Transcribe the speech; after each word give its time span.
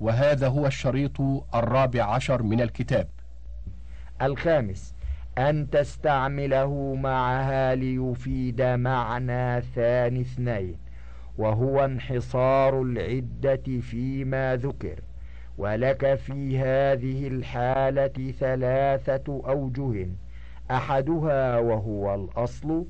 وهذا 0.00 0.48
هو 0.48 0.66
الشريط 0.66 1.20
الرابع 1.54 2.02
عشر 2.04 2.42
من 2.42 2.60
الكتاب. 2.60 3.08
الخامس 4.22 4.94
أن 5.38 5.70
تستعمله 5.70 6.94
معها 6.94 7.74
ليفيد 7.74 8.62
معنى 8.62 9.60
ثاني 9.60 10.20
اثنين 10.20 10.76
وهو 11.38 11.84
انحصار 11.84 12.82
العدة 12.82 13.80
فيما 13.80 14.56
ذكر 14.56 15.00
ولك 15.58 16.14
في 16.14 16.58
هذه 16.58 17.28
الحالة 17.28 18.32
ثلاثة 18.40 19.42
أوجه 19.48 20.08
أحدها 20.70 21.58
وهو 21.58 22.14
الأصل 22.14 22.84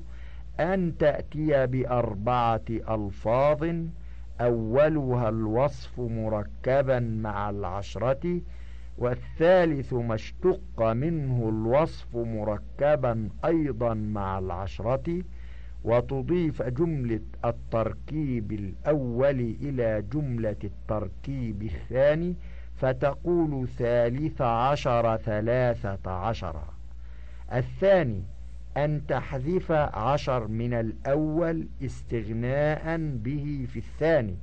أن 0.59 0.97
تأتي 0.97 1.67
بأربعة 1.67 2.61
ألفاظ 2.69 3.75
أولها 4.41 5.29
الوصف 5.29 5.99
مركبا 5.99 6.99
مع 6.99 7.49
العشرة 7.49 8.41
والثالث 8.97 9.93
ما 9.93 10.15
اشتق 10.15 10.81
منه 10.81 11.49
الوصف 11.49 12.15
مركبا 12.15 13.29
أيضا 13.45 13.93
مع 13.93 14.39
العشرة 14.39 15.21
وتضيف 15.83 16.61
جملة 16.61 17.19
التركيب 17.45 18.51
الأول 18.51 19.39
إلى 19.61 20.03
جملة 20.13 20.55
التركيب 20.63 21.61
الثاني 21.63 22.35
فتقول 22.77 23.67
ثالث 23.67 24.41
عشر 24.41 25.17
ثلاثة 25.17 26.11
عشر. 26.11 26.55
الثاني 27.53 28.23
أن 28.77 29.01
تحذف 29.07 29.71
عشر 29.71 30.47
من 30.47 30.73
الأول 30.73 31.67
استغناء 31.85 32.97
به 32.97 33.65
في 33.73 33.79
الثاني 33.79 34.35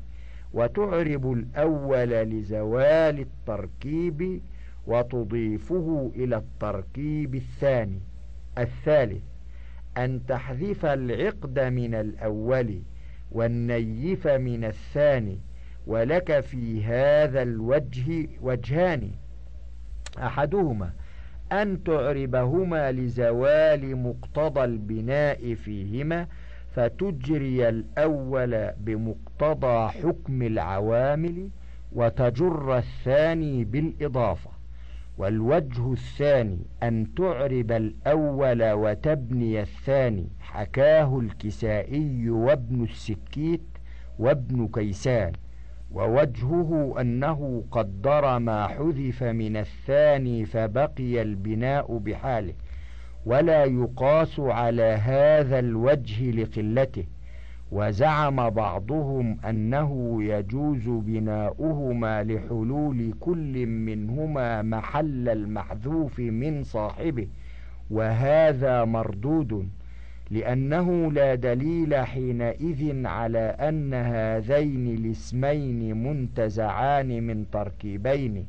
وتعرب 0.52 1.32
الأول 1.32 2.08
لزوال 2.08 3.20
التركيب 3.20 4.40
وتضيفه 4.86 6.12
إلى 6.16 6.36
التركيب 6.36 7.34
الثاني. 7.34 8.00
الثالث 8.58 9.22
أن 9.96 10.26
تحذف 10.26 10.84
العقد 10.86 11.58
من 11.58 11.94
الأول 11.94 12.82
والنيف 13.32 14.26
من 14.26 14.64
الثاني 14.64 15.38
ولك 15.86 16.40
في 16.40 16.84
هذا 16.84 17.42
الوجه 17.42 18.28
وجهان. 18.40 19.10
أحدهما 20.18 20.92
أن 21.52 21.84
تعربهما 21.84 22.92
لزوال 22.92 23.96
مقتضى 23.96 24.64
البناء 24.64 25.54
فيهما 25.54 26.26
فتجري 26.74 27.68
الأول 27.68 28.70
بمقتضى 28.80 29.88
حكم 29.88 30.42
العوامل 30.42 31.48
وتجر 31.92 32.78
الثاني 32.78 33.64
بالإضافة. 33.64 34.50
والوجه 35.18 35.92
الثاني 35.92 36.58
أن 36.82 37.14
تعرب 37.16 37.72
الأول 37.72 38.72
وتبني 38.72 39.62
الثاني 39.62 40.28
حكاه 40.40 41.18
الكسائي 41.18 42.30
وابن 42.30 42.84
السكيت 42.84 43.60
وابن 44.18 44.68
كيسان. 44.68 45.32
ووجهه 45.92 46.94
أنه 47.00 47.64
قدر 47.70 48.38
ما 48.38 48.66
حذف 48.66 49.22
من 49.22 49.56
الثاني 49.56 50.44
فبقي 50.44 51.22
البناء 51.22 51.98
بحاله 51.98 52.54
ولا 53.26 53.64
يقاس 53.64 54.40
على 54.40 54.82
هذا 54.82 55.58
الوجه 55.58 56.30
لقلته 56.30 57.04
وزعم 57.72 58.50
بعضهم 58.50 59.38
أنه 59.44 60.22
يجوز 60.22 60.88
بناؤهما 60.88 62.24
لحلول 62.24 63.14
كل 63.20 63.66
منهما 63.66 64.62
محل 64.62 65.28
المحذوف 65.28 66.18
من 66.18 66.64
صاحبه 66.64 67.28
وهذا 67.90 68.84
مردود. 68.84 69.68
لأنه 70.30 71.12
لا 71.12 71.34
دليل 71.34 71.94
حينئذ 71.94 73.06
على 73.06 73.38
أن 73.38 73.94
هذين 73.94 74.86
الاسمين 74.94 76.02
منتزعان 76.02 77.22
من 77.26 77.50
تركيبين 77.50 78.46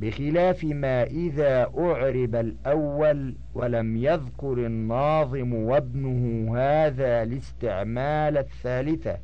بخلاف 0.00 0.64
ما 0.64 1.02
إذا 1.02 1.70
أعرب 1.78 2.34
الأول 2.34 3.34
ولم 3.54 3.96
يذكر 3.96 4.52
الناظم 4.52 5.54
وابنه 5.54 6.56
هذا 6.58 7.22
الاستعمال 7.22 8.38
الثالثة 8.38 9.16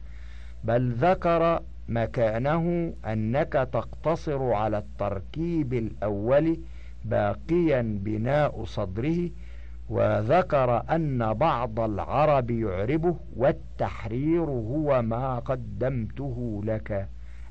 بل 0.64 0.92
ذكر 0.92 1.60
مكانه 1.88 2.94
أنك 3.06 3.52
تقتصر 3.72 4.52
على 4.52 4.78
التركيب 4.78 5.74
الأول 5.74 6.58
باقيا 7.04 7.82
بناء 8.04 8.64
صدره 8.64 9.30
وذكر 9.88 10.82
أن 10.90 11.34
بعض 11.34 11.80
العرب 11.80 12.50
يعربه 12.50 13.16
والتحرير 13.36 14.42
هو 14.44 15.02
ما 15.02 15.38
قدمته 15.38 16.60
لك. 16.64 17.08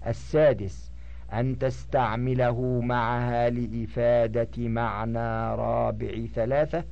السادس 0.08 0.92
أن 1.34 1.58
تستعمله 1.60 2.82
معها 2.84 3.50
لإفادة 3.50 4.50
معنى 4.58 5.56
رابع 5.56 6.26
ثلاثة 6.36 6.84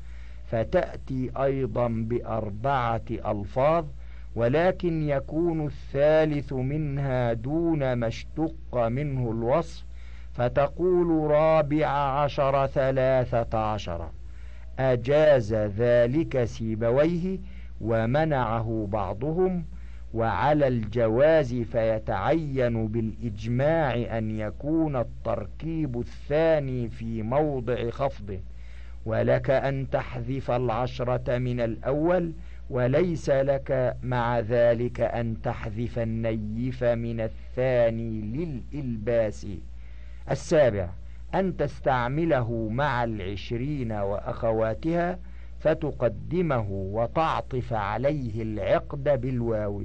فتأتي 0.46 1.32
أيضا 1.38 1.88
بأربعة 1.88 3.02
ألفاظ 3.12 3.86
ولكن 4.36 5.10
يكون 5.10 5.66
الثالث 5.66 6.54
منها 6.54 7.34
دون 7.34 7.94
ما 7.94 8.08
اشتق 8.08 8.76
منه 8.88 9.32
الوصف 9.32 9.86
فتقول 10.34 11.32
رابع 11.32 11.88
عشر 11.88 12.68
ثلاثة 12.68 13.58
عشر. 13.60 14.10
أجاز 14.80 15.54
ذلك 15.54 16.44
سيبويه 16.44 17.40
ومنعه 17.82 18.88
بعضهم 18.92 19.66
وعلى 20.14 20.68
الجواز 20.68 21.54
فيتعين 21.56 22.88
بالإجماع 22.88 24.18
أن 24.18 24.40
يكون 24.40 24.96
التركيب 24.96 26.00
الثاني 26.00 26.90
في 26.90 27.22
موضع 27.22 27.90
خفضه. 27.90 28.40
ولك 29.06 29.50
أن 29.50 29.90
تحذف 29.90 30.52
العشرة 30.52 31.38
من 31.38 31.60
الأول 31.60 32.34
وليس 32.70 33.30
لك 33.30 33.98
مع 34.04 34.40
ذلك 34.40 35.02
أن 35.02 35.42
تحذف 35.42 36.00
النيف 36.00 36.84
من 36.84 37.20
الثاني 37.20 38.22
للإلباس. 38.22 39.48
السابع 40.32 40.90
أن 41.36 41.58
تستعمله 41.58 42.70
مع 42.70 43.04
العشرين 43.04 43.92
وأخواتها 43.92 45.20
فتقدمه 45.60 46.68
وتعطف 46.70 47.74
عليه 47.74 48.42
العقد 48.44 49.22
بالواو. 49.22 49.84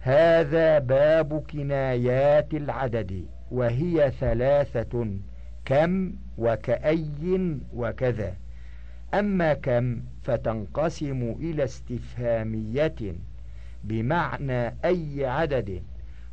هذا 0.00 0.78
باب 0.78 1.42
كنايات 1.50 2.54
العدد 2.54 3.26
وهي 3.50 4.12
ثلاثة 4.20 5.06
كم 5.64 6.12
وكأي 6.38 7.56
وكذا. 7.74 8.34
أما 9.14 9.54
كم 9.54 10.00
فتنقسم 10.22 11.36
إلى 11.40 11.64
استفهامية 11.64 13.14
بمعنى 13.84 14.74
أي 14.84 15.26
عدد 15.26 15.82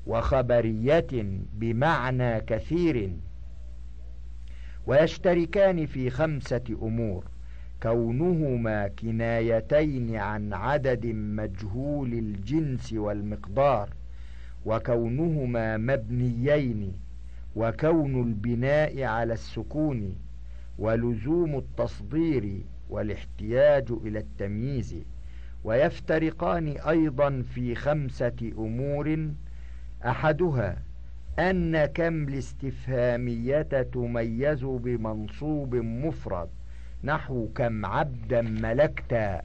وخبرية 0.07 1.07
بمعنى 1.53 2.41
كثير. 2.41 3.11
ويشتركان 4.87 5.85
في 5.85 6.09
خمسة 6.09 6.63
أمور 6.81 7.23
كونهما 7.83 8.87
كنايتين 8.87 10.15
عن 10.15 10.53
عدد 10.53 11.05
مجهول 11.05 12.13
الجنس 12.13 12.93
والمقدار 12.93 13.89
وكونهما 14.65 15.77
مبنيين 15.77 16.93
وكون 17.55 18.21
البناء 18.21 19.03
على 19.03 19.33
السكون 19.33 20.15
ولزوم 20.79 21.57
التصدير 21.57 22.61
والاحتياج 22.89 23.91
إلى 23.91 24.19
التمييز. 24.19 24.95
ويفترقان 25.63 26.67
أيضا 26.67 27.41
في 27.41 27.75
خمسة 27.75 28.51
أمور 28.57 29.29
أحدها 30.05 30.77
أن 31.39 31.85
كم 31.85 32.27
الاستفهامية 32.27 33.61
تميز 33.61 34.63
بمنصوب 34.63 35.75
مفرد 35.75 36.47
نحو 37.03 37.47
كم 37.55 37.85
عبدا 37.85 38.41
ملكتا 38.41 39.41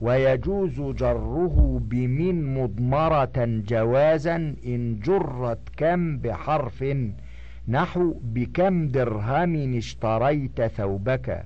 ويجوز 0.00 0.80
جره 0.80 1.80
بمن 1.84 2.54
مضمرة 2.54 3.62
جوازا 3.68 4.36
إن 4.66 5.00
جرت 5.00 5.58
كم 5.76 6.18
بحرف 6.18 6.84
نحو 7.68 8.14
بكم 8.22 8.88
درهم 8.88 9.76
اشتريت 9.76 10.62
ثوبك. 10.62 11.44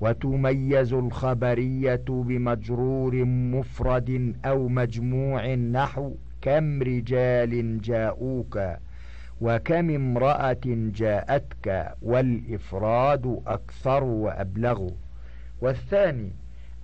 وتميز 0.00 0.92
الخبرية 0.92 2.04
بمجرور 2.08 3.24
مفرد 3.24 4.36
أو 4.44 4.68
مجموع 4.68 5.54
نحو 5.54 6.14
كم 6.42 6.82
رجال 6.82 7.80
جاءوك 7.80 8.60
وكم 9.40 9.90
امرأة 9.90 10.60
جاءتك 10.94 11.94
والإفراد 12.02 13.42
أكثر 13.46 14.04
وأبلغ؟ 14.04 14.88
والثاني 15.60 16.32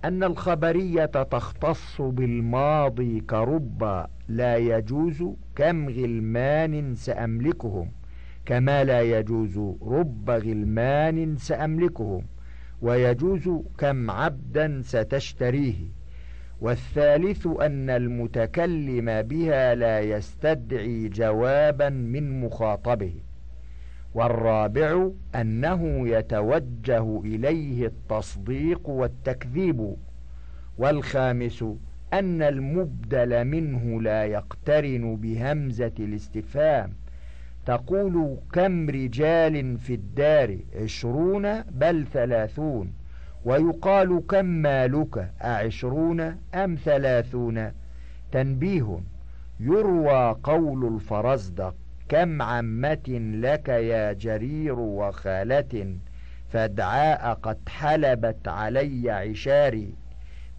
أن 0.05 0.23
الخبرية 0.23 1.05
تختص 1.05 2.01
بالماضي 2.01 3.19
كرب 3.19 4.05
لا 4.27 4.57
يجوز 4.57 5.23
كم 5.55 5.89
غلمان 5.89 6.95
سأملكهم 6.95 7.91
كما 8.45 8.83
لا 8.83 9.01
يجوز 9.01 9.57
رب 9.81 10.29
غلمان 10.29 11.35
سأملكهم 11.37 12.25
ويجوز 12.81 13.49
كم 13.77 14.11
عبدا 14.11 14.81
ستشتريه. 14.81 15.96
والثالث 16.61 17.47
أن 17.47 17.89
المتكلم 17.89 19.21
بها 19.21 19.75
لا 19.75 19.99
يستدعي 19.99 21.09
جوابا 21.09 21.89
من 21.89 22.41
مخاطبه. 22.41 23.13
والرابع 24.13 25.09
أنه 25.35 26.09
يتوجه 26.09 27.21
إليه 27.25 27.85
التصديق 27.85 28.89
والتكذيب. 28.89 29.95
والخامس 30.77 31.63
أن 32.13 32.41
المبدل 32.41 33.45
منه 33.45 34.01
لا 34.01 34.25
يقترن 34.25 35.15
بهمزة 35.15 35.91
الاستفهام. 35.99 36.93
تقول 37.65 38.37
كم 38.53 38.89
رجال 38.89 39.77
في 39.77 39.93
الدار 39.93 40.57
عشرون 40.81 41.61
بل 41.61 42.05
ثلاثون. 42.13 42.93
ويقال 43.45 44.23
كم 44.29 44.45
مالك؟ 44.45 45.31
أعشرون 45.43 46.21
أم 46.55 46.75
ثلاثون؟ 46.75 47.71
تنبيه 48.31 48.99
يروى 49.59 50.35
قول 50.43 50.95
الفرزدق 50.95 51.75
كم 52.09 52.41
عمة 52.41 53.19
لك 53.33 53.69
يا 53.69 54.13
جرير 54.13 54.79
وخالة؟ 54.79 55.97
فادعاء 56.49 57.33
قد 57.33 57.57
حلبت 57.69 58.47
علي 58.47 59.11
عشاري 59.11 59.93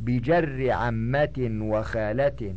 بجر 0.01 0.71
عمة 0.71 1.59
وخالة 1.63 2.55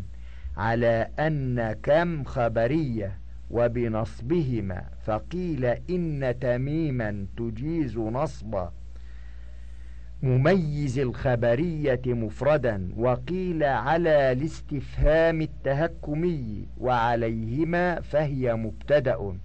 على 0.57 1.07
أن 1.19 1.73
كم 1.83 2.23
خبرية 2.23 3.17
وبنصبهما. 3.51 4.83
فقيل 5.05 5.65
إن 5.65 6.35
تميما 6.41 7.25
تجيز 7.37 7.97
نصبا. 7.97 8.71
مميز 10.23 10.99
الخبرية 10.99 12.01
مفردا 12.05 12.89
وقيل 12.97 13.63
على 13.63 14.31
الاستفهام 14.31 15.41
التهكمي 15.41 16.67
وعليهما 16.79 18.01
فهي 18.01 18.55
مبتدأ 18.55 19.35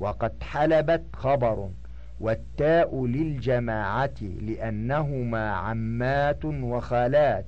وقد 0.00 0.32
حلبت 0.42 1.02
خبر 1.12 1.68
والتاء 2.20 3.06
للجماعة 3.06 4.14
لأنهما 4.40 5.50
عمات 5.50 6.44
وخالات 6.44 7.46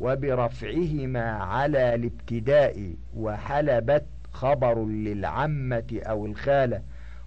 وبرفعهما 0.00 1.30
على 1.30 1.94
الابتداء 1.94 2.94
وحلبت 3.16 4.04
خبر 4.32 4.84
للعمة 4.86 6.00
أو 6.06 6.26
الخالة. 6.26 6.82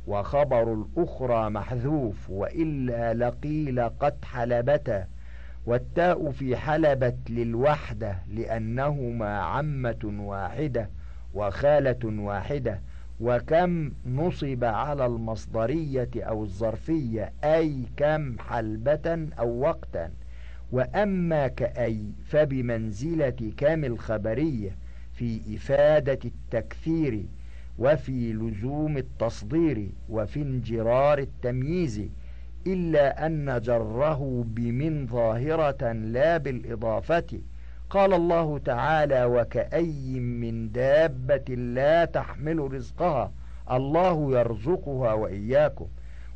وخبر 0.07 0.73
الأخرى 0.73 1.49
محذوف 1.49 2.29
وإلا 2.29 3.13
لقيل 3.13 3.79
قد 3.89 4.15
حلبتا 4.25 5.07
والتاء 5.65 6.31
في 6.31 6.55
حلبت 6.57 7.17
للوحدة 7.29 8.17
لأنهما 8.29 9.39
عمة 9.39 10.13
واحدة 10.19 10.89
وخالة 11.33 12.21
واحدة 12.21 12.81
وكم 13.19 13.91
نصب 14.05 14.63
على 14.63 15.05
المصدرية 15.05 16.09
أو 16.17 16.43
الظرفية 16.43 17.31
أي 17.43 17.83
كم 17.97 18.39
حلبة 18.39 19.27
أو 19.39 19.59
وقتا 19.59 20.11
وأما 20.71 21.47
كأي 21.47 22.01
فبمنزلة 22.25 23.53
كم 23.57 23.85
الخبرية 23.85 24.75
في 25.13 25.41
إفادة 25.55 26.19
التكثير 26.25 27.25
وفي 27.79 28.33
لزوم 28.33 28.97
التصدير 28.97 29.89
وفي 30.09 30.41
انجرار 30.41 31.17
التمييز 31.19 32.01
إلا 32.67 33.25
أن 33.25 33.61
جره 33.61 34.43
بمن 34.47 35.07
ظاهرة 35.07 35.91
لا 35.91 36.37
بالإضافة. 36.37 37.39
قال 37.89 38.13
الله 38.13 38.57
تعالى 38.57 39.25
وكأي 39.25 40.19
من 40.19 40.71
دابة 40.71 41.55
لا 41.55 42.05
تحمل 42.05 42.73
رزقها 42.73 43.31
الله 43.71 44.39
يرزقها 44.39 45.13
وإياكم. 45.13 45.87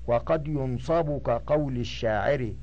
وقد 0.08 0.48
ينصب 0.48 1.22
كقول 1.22 1.78
الشاعر 1.78 2.54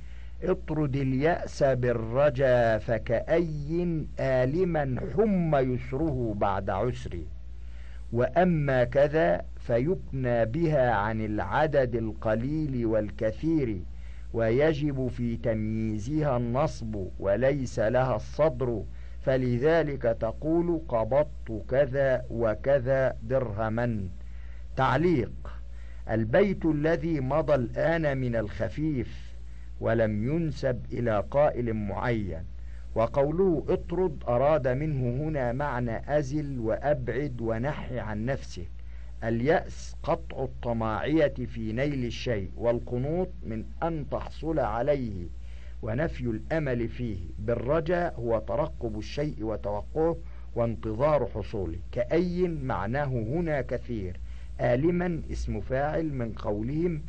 اطرد 0.43 0.96
اليأس 0.96 1.62
بالرجا 1.62 2.79
فكأي 2.79 4.06
آلما 4.20 5.00
حم 5.17 5.56
يسره 5.56 6.34
بعد 6.37 6.70
عسر 6.70 7.19
وأما 8.12 8.85
كذا 8.85 9.43
فيكنى 9.56 10.44
بها 10.44 10.91
عن 10.91 11.25
العدد 11.25 11.94
القليل 11.94 12.87
والكثير 12.87 13.81
ويجب 14.32 15.08
في 15.08 15.37
تمييزها 15.37 16.37
النصب 16.37 17.06
وليس 17.19 17.79
لها 17.79 18.17
الصدر 18.17 18.82
فلذلك 19.23 20.03
تقول 20.03 20.81
قبضت 20.88 21.64
كذا 21.69 22.25
وكذا 22.31 23.17
درهما. 23.23 24.08
تعليق 24.76 25.61
البيت 26.11 26.67
الذي 26.67 27.20
مضى 27.20 27.55
الآن 27.55 28.19
من 28.19 28.37
الخفيف 28.37 29.37
ولم 29.81 30.32
ينسب 30.32 30.87
إلى 30.93 31.25
قائل 31.31 31.75
معين. 31.75 32.44
وقوله 32.96 33.64
اطرد 33.69 34.25
أراد 34.28 34.69
منه 34.69 35.25
هنا 35.28 35.52
معنى 35.52 36.19
أزل 36.19 36.58
وأبعد 36.58 37.40
ونحي 37.40 37.98
عن 37.98 38.25
نفسه. 38.26 38.64
اليأس 39.25 39.96
قطع 40.02 40.44
الطماعية 40.44 41.34
في 41.46 41.72
نيل 41.72 42.04
الشيء 42.04 42.50
والقنوط 42.56 43.28
من 43.43 43.64
أن 43.82 44.04
تحصل 44.10 44.58
عليه 44.58 45.26
ونفي 45.82 46.25
الأمل 46.25 46.88
فيه. 46.88 47.19
بالرجاء 47.38 48.14
هو 48.20 48.38
ترقب 48.38 48.98
الشيء 48.98 49.44
وتوقعه 49.44 50.16
وانتظار 50.54 51.26
حصوله. 51.26 51.78
كأي 51.93 52.48
معناه 52.48 53.04
هنا 53.06 53.60
كثير. 53.60 54.20
آلما 54.60 55.22
اسم 55.32 55.60
فاعل 55.60 56.12
من 56.12 56.32
قولهم 56.32 57.02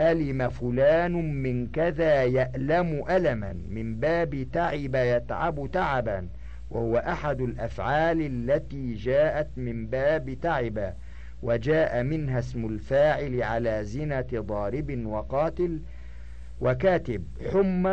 ألم 0.00 0.48
فلان 0.48 1.42
من 1.42 1.66
كذا 1.66 2.24
يألم 2.24 3.04
ألما 3.10 3.52
من 3.68 3.96
باب 3.96 4.46
تعب 4.52 4.94
يتعب 4.94 5.68
تعبا 5.72 6.28
وهو 6.70 6.96
أحد 6.96 7.40
الأفعال 7.40 8.20
التي 8.20 8.94
جاءت 8.94 9.48
من 9.56 9.86
باب 9.86 10.36
تعب 10.42 10.94
وجاء 11.42 12.02
منها 12.02 12.38
اسم 12.38 12.66
الفاعل 12.66 13.42
على 13.42 13.84
زنة 13.84 14.26
ضارب 14.34 15.06
وقاتل 15.06 15.80
وكاتب 16.60 17.24
حم 17.52 17.86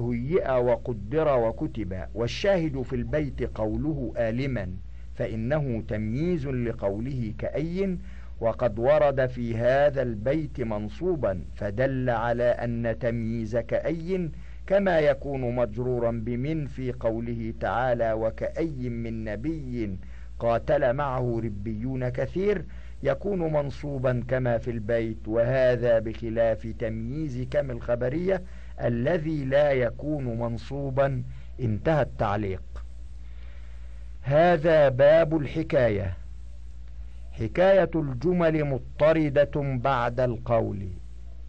هيئ 0.00 0.50
وقدر 0.50 1.38
وكتب 1.38 2.04
والشاهد 2.14 2.82
في 2.82 2.96
البيت 2.96 3.42
قوله 3.58 4.12
آلما 4.16 4.70
فإنه 5.14 5.82
تمييز 5.88 6.46
لقوله 6.46 7.34
كأي 7.38 7.98
وقد 8.40 8.78
ورد 8.78 9.26
في 9.26 9.56
هذا 9.56 10.02
البيت 10.02 10.60
منصوبا 10.60 11.44
فدل 11.54 12.10
على 12.10 12.44
أن 12.44 12.96
تمييز 13.00 13.56
كأي 13.56 14.30
كما 14.66 14.98
يكون 14.98 15.54
مجرورا 15.54 16.10
بمن 16.10 16.66
في 16.66 16.92
قوله 16.92 17.54
تعالى 17.60 18.12
وكأي 18.12 18.88
من 18.88 19.24
نبي 19.24 19.98
قاتل 20.38 20.92
معه 20.92 21.40
ربيون 21.44 22.08
كثير 22.08 22.64
يكون 23.02 23.52
منصوبا 23.52 24.24
كما 24.28 24.58
في 24.58 24.70
البيت. 24.70 25.28
وهذا 25.28 25.98
بخلاف 25.98 26.66
تمييز 26.78 27.46
كم 27.50 27.70
الخبرية 27.70 28.42
الذي 28.84 29.44
لا 29.44 29.72
يكون 29.72 30.24
منصوبا. 30.24 31.22
انتهى 31.60 32.02
التعليق. 32.02 32.62
هذا 34.22 34.88
باب 34.88 35.36
الحكاية. 35.36 36.16
حكاية 37.38 37.90
الجمل 37.94 38.64
مضطردة 38.64 39.50
بعد 39.56 40.20
القول. 40.20 40.88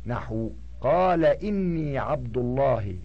نحو 0.06 0.52
قال 0.82 1.26
إني 1.26 1.98
عبد 1.98 2.38
الله. 2.38 2.96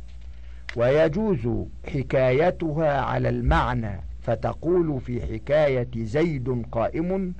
ويجوز 0.76 1.48
حكايتها 1.94 3.00
على 3.00 3.28
المعنى 3.28 4.00
فتقول 4.20 5.00
في 5.00 5.20
حكاية 5.20 5.88
زيد 5.96 6.66
قائم 6.72 7.34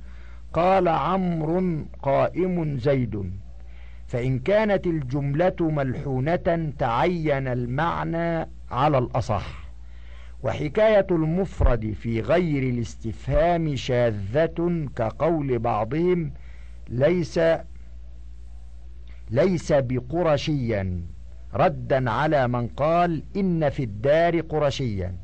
قال 0.53 0.87
عمرو 0.87 1.85
قائم 2.01 2.79
زيد. 2.79 3.31
فإن 4.07 4.39
كانت 4.39 4.87
الجملة 4.87 5.55
ملحونة 5.59 6.73
تعين 6.79 7.47
المعنى 7.47 8.49
على 8.71 8.97
الأصح. 8.97 9.64
وحكاية 10.45 11.07
المفرد 11.11 11.93
في 11.93 12.21
غير 12.21 12.63
الاستفهام 12.63 13.75
شاذة 13.75 14.87
كقول 14.95 15.59
بعضهم 15.59 16.31
ليس 16.89 17.39
ليس 19.29 19.71
بقرشيا. 19.73 21.01
ردا 21.53 22.11
على 22.11 22.47
من 22.47 22.67
قال 22.67 23.23
إن 23.35 23.69
في 23.69 23.83
الدار 23.83 24.39
قرشيا. 24.39 25.15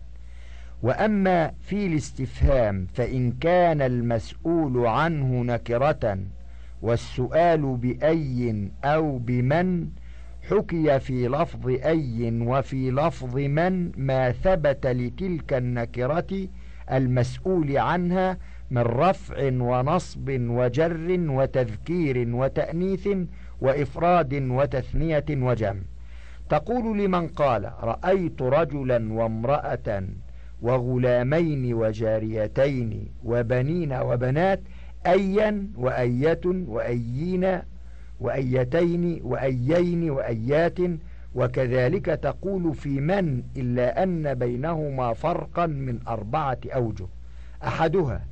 وأما 0.83 1.51
في 1.61 1.85
الاستفهام 1.85 2.87
فإن 2.93 3.31
كان 3.31 3.81
المسؤول 3.81 4.87
عنه 4.87 5.53
نكرة 5.53 6.19
والسؤال 6.81 7.61
بأي 7.77 8.71
أو 8.83 9.17
بمن 9.17 9.87
حكي 10.51 10.99
في 10.99 11.27
لفظ 11.27 11.67
أي 11.67 12.39
وفي 12.41 12.91
لفظ 12.91 13.35
من 13.37 13.91
ما 13.97 14.31
ثبت 14.31 14.87
لتلك 14.87 15.53
النكرة 15.53 16.47
المسؤول 16.91 17.77
عنها 17.77 18.37
من 18.71 18.81
رفع 18.81 19.35
ونصب 19.53 20.29
وجر 20.29 21.07
وتذكير 21.29 22.35
وتأنيث 22.35 23.07
وإفراد 23.61 24.33
وتثنية 24.33 25.25
وجمع 25.29 25.81
تقول 26.49 26.97
لمن 26.97 27.27
قال 27.27 27.71
رأيت 27.81 28.41
رجلا 28.41 29.13
وامرأة 29.13 30.03
وغلامين 30.61 31.73
وجاريتين 31.73 33.07
وبنين 33.23 33.93
وبنات 33.93 34.61
أيا 35.07 35.67
وأية 35.75 36.41
وأيين 36.45 37.59
وأيتين 38.21 39.19
وأيين 39.23 40.09
وأيات 40.09 40.77
وكذلك 41.35 42.05
تقول 42.05 42.73
في 42.75 42.89
من 42.89 43.43
إلا 43.57 44.03
أن 44.03 44.33
بينهما 44.33 45.13
فرقا 45.13 45.65
من 45.65 45.99
أربعة 46.07 46.57
أوجه. 46.65 47.05
أحدها 47.63 48.25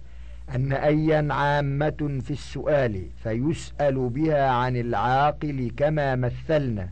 أن 0.56 0.74
أيا 0.74 1.34
عامة 1.34 2.20
في 2.24 2.32
السؤال 2.32 3.06
فيسأل 3.24 4.10
بها 4.10 4.50
عن 4.50 4.76
العاقل 4.76 5.72
كما 5.78 6.16
مثلنا 6.16 6.90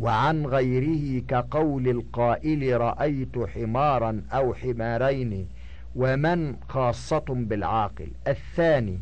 وعن 0.00 0.46
غيره 0.46 1.22
كقول 1.28 1.88
القائل 1.88 2.80
رأيت 2.80 3.38
حمارا 3.54 4.22
أو 4.32 4.54
حمارين 4.54 5.48
ومن 5.96 6.56
خاصة 6.68 7.24
بالعاقل. 7.28 8.08
الثاني 8.28 8.98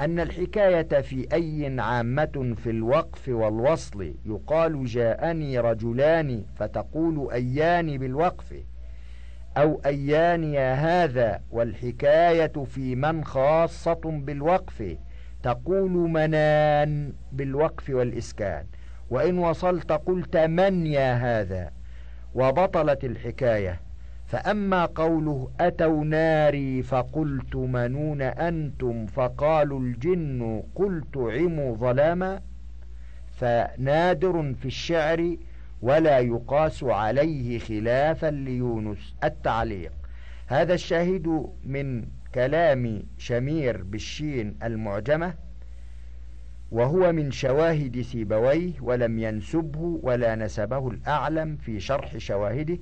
أن 0.00 0.20
الحكاية 0.20 1.00
في 1.00 1.26
أي 1.32 1.80
عامة 1.80 2.54
في 2.56 2.70
الوقف 2.70 3.28
والوصل 3.28 4.14
يقال 4.24 4.84
جاءني 4.84 5.58
رجلان 5.58 6.44
فتقول 6.56 7.32
أيان 7.32 7.98
بالوقف 7.98 8.54
أو 9.56 9.80
أيان 9.86 10.44
يا 10.44 10.74
هذا 10.74 11.40
والحكاية 11.50 12.52
في 12.64 12.94
من 12.94 13.24
خاصة 13.24 14.00
بالوقف 14.04 14.96
تقول 15.42 15.90
منان 15.90 17.12
بالوقف 17.32 17.90
والإسكان. 17.90 18.66
وإن 19.10 19.38
وصلت 19.38 19.92
قلت 19.92 20.36
من 20.36 20.86
يا 20.86 21.14
هذا؟ 21.14 21.70
وبطلت 22.34 23.04
الحكاية. 23.04 23.80
فأما 24.26 24.84
قوله 24.84 25.50
أتوا 25.60 26.04
ناري 26.04 26.82
فقلت 26.82 27.56
منون 27.56 28.22
أنتم 28.22 29.06
فقالوا 29.06 29.80
الجن 29.80 30.62
قلت 30.74 31.16
عموا 31.16 31.76
ظلاما 31.76 32.40
فنادر 33.36 34.54
في 34.54 34.66
الشعر 34.66 35.36
ولا 35.82 36.18
يقاس 36.18 36.84
عليه 36.84 37.58
خلافا 37.58 38.26
ليونس 38.26 39.14
التعليق. 39.24 39.92
هذا 40.46 40.74
الشاهد 40.74 41.46
من 41.64 42.04
كلام 42.34 43.02
شمير 43.18 43.82
بالشين 43.82 44.56
المعجمة 44.62 45.34
وهو 46.70 47.12
من 47.12 47.30
شواهد 47.30 48.00
سيبويه 48.00 48.72
ولم 48.80 49.18
ينسبه 49.18 50.00
ولا 50.02 50.34
نسبه 50.34 50.88
الأعلم 50.88 51.56
في 51.56 51.80
شرح 51.80 52.16
شواهده. 52.16 52.78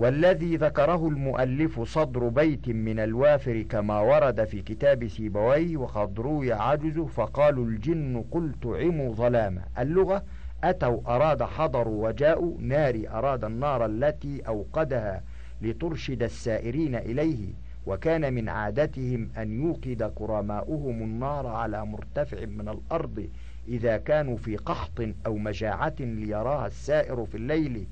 والذي 0.00 0.56
ذكره 0.56 1.08
المؤلف 1.08 1.80
صدر 1.80 2.28
بيت 2.28 2.68
من 2.68 2.98
الوافر 2.98 3.62
كما 3.62 4.00
ورد 4.00 4.44
في 4.44 4.62
كتاب 4.62 5.08
سيبويه 5.08 5.76
وقد 5.76 6.20
روي 6.20 6.52
عجزه 6.52 7.06
فقالوا 7.06 7.64
الجن 7.64 8.24
قلت 8.30 8.66
عموا 8.66 9.14
ظلاما. 9.14 9.62
اللغة 9.78 10.22
أتوا 10.64 11.00
أراد 11.06 11.42
حضروا 11.42 12.08
وجاءوا 12.08 12.56
نار 12.60 13.02
أراد 13.10 13.44
النار 13.44 13.86
التي 13.86 14.40
أوقدها 14.48 15.22
لترشد 15.62 16.22
السائرين 16.22 16.94
إليه 16.94 17.48
وكان 17.86 18.34
من 18.34 18.48
عادتهم 18.48 19.28
أن 19.38 19.52
يوقد 19.62 20.12
كرماؤهم 20.14 21.02
النار 21.02 21.46
على 21.46 21.86
مرتفع 21.86 22.44
من 22.44 22.68
الأرض 22.68 23.28
إذا 23.68 23.96
كانوا 23.96 24.36
في 24.36 24.56
قحط 24.56 25.00
أو 25.26 25.36
مجاعة 25.36 25.94
ليراها 26.00 26.66
السائر 26.66 27.24
في 27.24 27.34
الليل 27.34 27.86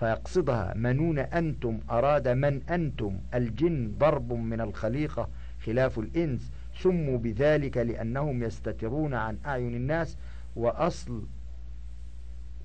فيقصدها 0.00 0.74
منون 0.76 1.18
أنتم 1.18 1.78
أراد 1.90 2.28
من 2.28 2.62
أنتم؟ 2.70 3.18
الجن 3.34 3.92
ضرب 3.98 4.32
من 4.32 4.60
الخليقة 4.60 5.28
خلاف 5.64 5.98
الإنس. 5.98 6.50
سموا 6.82 7.18
بذلك 7.18 7.76
لأنهم 7.76 8.42
يستترون 8.42 9.14
عن 9.14 9.38
أعين 9.46 9.74
الناس 9.74 10.16
وأصل 10.56 11.22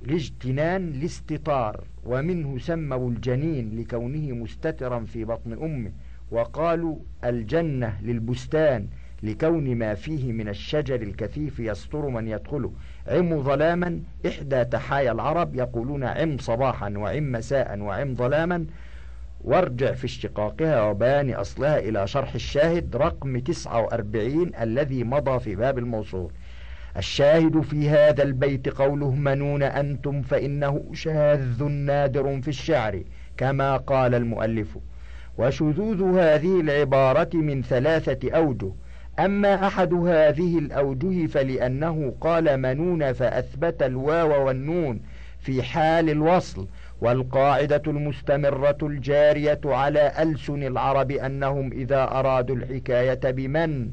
الاجتنان 0.05 0.91
لاستطار. 0.91 1.83
ومنه 2.05 2.57
سموا 2.57 3.09
الجنين 3.09 3.79
لكونه 3.79 4.35
مستترا 4.35 4.99
في 4.99 5.25
بطن 5.25 5.53
أمه. 5.53 5.91
وقالوا 6.31 6.97
الجنة 7.23 8.01
للبستان 8.01 8.87
لكون 9.23 9.75
ما 9.75 9.93
فيه 9.93 10.31
من 10.31 10.49
الشجر 10.49 11.01
الكثيف 11.01 11.59
يستر 11.59 12.09
من 12.09 12.27
يدخله. 12.27 12.71
عم 13.07 13.43
ظلاما 13.43 13.99
إحدى 14.27 14.65
تحايا 14.65 15.11
العرب 15.11 15.55
يقولون 15.55 16.03
عم 16.03 16.37
صباحا 16.37 16.93
وعم 16.97 17.31
مساء 17.31 17.79
وعم 17.79 18.15
ظلاما. 18.15 18.65
وارجع 19.43 19.91
في 19.91 20.05
اشتقاقها 20.05 20.81
وبيان 20.81 21.33
أصلها 21.33 21.79
إلى 21.79 22.07
شرح 22.07 22.33
الشاهد 22.33 22.95
رقم 22.95 23.39
49 23.39 24.51
الذي 24.61 25.03
مضى 25.03 25.39
في 25.39 25.55
باب 25.55 25.77
الموصول. 25.77 26.31
الشاهد 26.97 27.61
في 27.61 27.89
هذا 27.89 28.23
البيت 28.23 28.69
قوله 28.69 29.11
منون 29.15 29.63
أنتم 29.63 30.21
فإنه 30.21 30.85
شاذ 30.93 31.63
نادر 31.63 32.41
في 32.41 32.47
الشعر 32.47 33.03
كما 33.37 33.77
قال 33.77 34.15
المؤلف. 34.15 34.77
وشذوذ 35.37 36.19
هذه 36.19 36.61
العبارة 36.61 37.29
من 37.33 37.61
ثلاثة 37.61 38.31
أوجه 38.31 38.71
أما 39.19 39.67
أحد 39.67 39.93
هذه 39.93 40.59
الأوجه 40.59 41.27
فلأنه 41.27 42.13
قال 42.21 42.57
منون 42.57 43.13
فأثبت 43.13 43.83
الواو 43.83 44.47
والنون 44.47 44.99
في 45.39 45.63
حال 45.63 46.09
الوصل 46.09 46.67
والقاعدة 47.01 47.81
المستمرة 47.87 48.77
الجارية 48.83 49.59
على 49.65 50.11
ألسن 50.19 50.63
العرب 50.63 51.11
أنهم 51.11 51.71
إذا 51.71 52.03
أرادوا 52.03 52.55
الحكاية 52.55 53.31
بمن؟ 53.31 53.89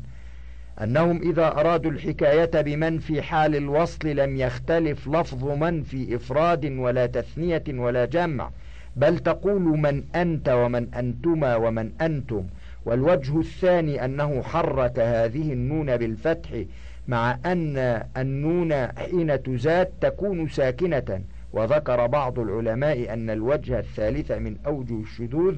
أنهم 0.83 1.23
إذا 1.23 1.47
أرادوا 1.47 1.91
الحكاية 1.91 2.61
بمن 2.61 2.99
في 2.99 3.23
حال 3.23 3.57
الوصل 3.57 4.09
لم 4.09 4.37
يختلف 4.37 5.09
لفظ 5.09 5.45
من 5.45 5.83
في 5.83 6.17
إفراد 6.17 6.65
ولا 6.65 7.07
تثنية 7.07 7.65
ولا 7.69 8.05
جمع 8.05 8.51
بل 8.97 9.19
تقول 9.19 9.63
من 9.63 10.05
أنت 10.15 10.49
ومن 10.49 10.95
أنتما 10.95 11.57
ومن 11.57 11.93
أنتم. 12.01 12.45
والوجه 12.85 13.41
الثاني 13.41 14.05
أنه 14.05 14.43
حرك 14.43 14.99
هذه 14.99 15.53
النون 15.53 15.97
بالفتح 15.97 16.51
مع 17.09 17.39
أن 17.47 18.03
النون 18.17 18.73
حين 18.99 19.43
تزاد 19.43 19.87
تكون 20.01 20.49
ساكنة. 20.49 21.23
وذكر 21.53 22.07
بعض 22.07 22.39
العلماء 22.39 23.13
أن 23.13 23.31
الوجه 23.31 23.79
الثالث 23.79 24.31
من 24.31 24.57
أوجه 24.67 25.01
الشذوذ 25.01 25.57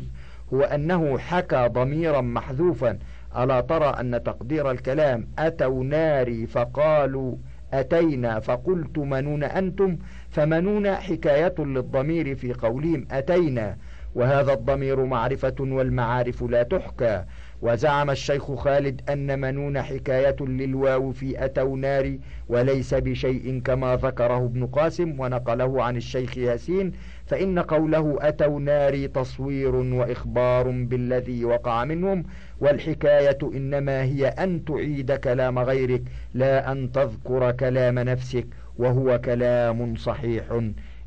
هو 0.54 0.62
أنه 0.62 1.18
حكى 1.18 1.68
ضميرا 1.72 2.20
محذوفا. 2.20 2.98
ألا 3.38 3.60
ترى 3.60 3.86
أن 4.00 4.22
تقدير 4.24 4.70
الكلام 4.70 5.26
أتوا 5.38 5.84
ناري 5.84 6.46
فقالوا 6.46 7.36
أتينا 7.72 8.40
فقلت 8.40 8.98
منون 8.98 9.44
أنتم؟ 9.44 9.96
فمنون 10.30 10.94
حكاية 10.94 11.54
للضمير 11.58 12.34
في 12.34 12.52
قولهم 12.52 13.06
أتينا. 13.10 13.76
وهذا 14.14 14.52
الضمير 14.52 15.04
معرفة 15.04 15.54
والمعارف 15.60 16.42
لا 16.42 16.62
تحكى. 16.62 17.24
وزعم 17.62 18.10
الشيخ 18.10 18.54
خالد 18.54 19.10
أن 19.10 19.40
منون 19.40 19.82
حكاية 19.82 20.36
للواو 20.40 21.12
في 21.12 21.44
أتوا 21.44 21.76
ناري 21.76 22.20
وليس 22.48 22.94
بشيء 22.94 23.60
كما 23.64 23.96
ذكره 23.96 24.44
ابن 24.44 24.66
قاسم 24.66 25.20
ونقله 25.20 25.82
عن 25.82 25.96
الشيخ 25.96 26.38
ياسين 26.38 26.92
فإن 27.26 27.58
قوله 27.58 28.16
أتوا 28.20 28.60
ناري 28.60 29.08
تصوير 29.08 29.74
وإخبار 29.74 30.70
بالذي 30.70 31.44
وقع 31.44 31.84
منهم 31.84 32.24
والحكاية 32.60 33.38
إنما 33.42 34.02
هي 34.02 34.26
أن 34.26 34.64
تعيد 34.64 35.12
كلام 35.12 35.58
غيرك 35.58 36.02
لا 36.34 36.72
أن 36.72 36.92
تذكر 36.92 37.52
كلام 37.52 37.98
نفسك 37.98 38.46
وهو 38.78 39.20
كلام 39.24 39.96
صحيح. 39.96 40.44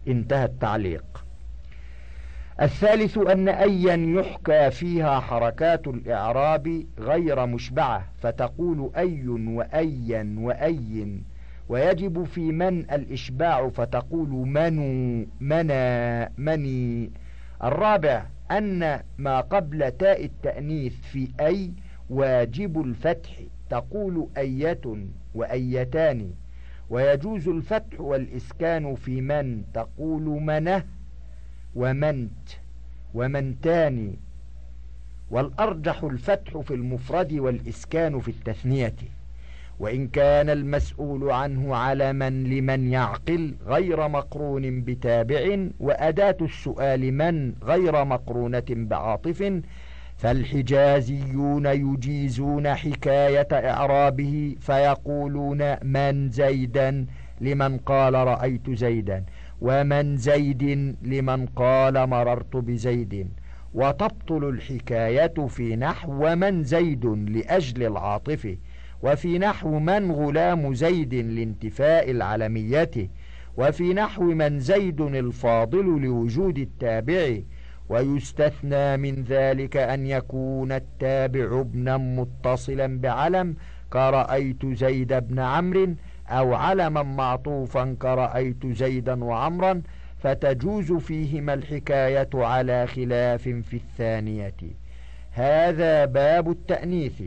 انتهى 0.07 0.45
التعليق. 0.45 1.26
الثالث 2.61 3.17
أن 3.17 3.47
أيا 3.47 4.19
يحكى 4.19 4.71
فيها 4.71 5.19
حركات 5.19 5.87
الإعراب 5.87 6.83
غير 6.99 7.45
مشبعة 7.45 8.05
فتقول 8.17 8.91
أي 8.97 9.27
وأيا 9.27 10.35
وأي. 10.39 11.21
ويجب 11.69 12.23
في 12.23 12.51
من 12.51 12.79
الإشباع 12.79 13.69
فتقول 13.69 14.29
منو 14.29 15.25
منا 15.41 16.29
مني. 16.37 17.11
الرابع 17.63 18.25
أن 18.51 18.99
ما 19.17 19.41
قبل 19.41 19.91
تاء 19.91 20.25
التأنيث 20.25 20.95
في 21.01 21.27
أي 21.39 21.71
واجب 22.09 22.81
الفتح 22.81 23.29
تقول 23.69 24.27
أية 24.37 24.81
وأيتان. 25.35 26.31
ويجوز 26.89 27.47
الفتح 27.47 28.01
والإسكان 28.01 28.95
في 28.95 29.21
من 29.21 29.63
تقول 29.73 30.23
منه 30.23 30.83
ومنت 31.77 32.49
ومنتان 33.13 34.13
والأرجح 35.31 36.03
الفتح 36.03 36.57
في 36.57 36.73
المفرد 36.73 37.33
والإسكان 37.33 38.19
في 38.19 38.27
التثنية. 38.31 38.95
وإن 39.79 40.07
كان 40.07 40.49
المسؤول 40.49 41.31
عنه 41.31 41.75
علما 41.75 42.29
لمن 42.29 42.91
يعقل 42.91 43.53
غير 43.65 44.07
مقرون 44.07 44.81
بتابع 44.81 45.57
وأداة 45.79 46.37
السؤال 46.41 47.11
من 47.13 47.53
غير 47.63 48.05
مقرونة 48.05 48.63
بعاطف 48.69 49.61
فالحجازيون 50.17 51.65
يجيزون 51.65 52.73
حكاية 52.75 53.47
إعرابه 53.51 54.55
فيقولون 54.59 55.75
من 55.83 56.29
زيدا 56.29 57.05
لمن 57.41 57.77
قال 57.77 58.13
رأيت 58.13 58.69
زيدا. 58.69 59.23
ومن 59.61 60.17
زيد 60.17 60.63
لمن 61.01 61.45
قال 61.45 62.07
مررت 62.09 62.55
بزيد 62.55 63.29
وتبطل 63.73 64.49
الحكاية 64.49 65.47
في 65.47 65.75
نحو 65.75 66.35
من 66.35 66.63
زيد 66.63 67.05
لأجل 67.05 67.83
العاطف 67.83 68.57
وفي 69.03 69.39
نحو 69.39 69.79
من 69.79 70.11
غلام 70.11 70.73
زيد 70.73 71.13
لانتفاء 71.13 72.11
العلمية 72.11 72.91
وفي 73.57 73.93
نحو 73.93 74.23
من 74.23 74.59
زيد 74.59 75.01
الفاضل 75.01 76.01
لوجود 76.01 76.57
التابع 76.57 77.37
ويستثنى 77.89 78.97
من 78.97 79.23
ذلك 79.23 79.77
أن 79.77 80.07
يكون 80.07 80.71
التابع 80.71 81.59
ابنا 81.61 81.97
متصلا 81.97 82.99
بعلم 82.99 83.55
كرأيت 83.93 84.65
زيد 84.65 85.13
بن 85.13 85.39
عمرو 85.39 85.95
أو 86.29 86.53
علما 86.55 87.03
معطوفا 87.03 87.95
كرأيت 88.01 88.67
زيدا 88.67 89.23
وعمرا 89.23 89.81
فتجوز 90.19 90.91
فيهما 90.93 91.53
الحكاية 91.53 92.29
على 92.33 92.87
خلاف 92.87 93.41
في 93.41 93.73
الثانية. 93.73 94.55
هذا 95.31 96.05
باب 96.05 96.51
التأنيث. 96.51 97.23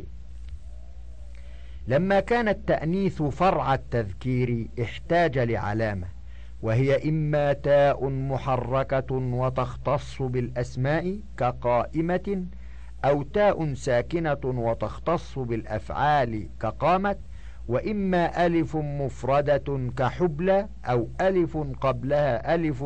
لما 1.89 2.21
كان 2.21 2.49
التأنيث 2.49 3.23
فرع 3.23 3.75
التذكير 3.75 4.69
احتاج 4.83 5.39
لعلامة 5.39 6.07
وهي 6.63 7.09
إما 7.09 7.53
تاء 7.53 8.09
محركة 8.09 9.15
وتختص 9.15 10.23
بالأسماء 10.23 11.19
كقائمة 11.37 12.45
أو 13.05 13.23
تاء 13.23 13.75
ساكنة 13.75 14.39
وتختص 14.45 15.39
بالأفعال 15.39 16.49
كقامت 16.61 17.19
وإما 17.69 18.47
ألف 18.47 18.77
مفردة 18.77 19.91
كحبلى 19.97 20.69
أو 20.85 21.09
ألف 21.21 21.57
قبلها 21.81 22.55
ألف 22.55 22.85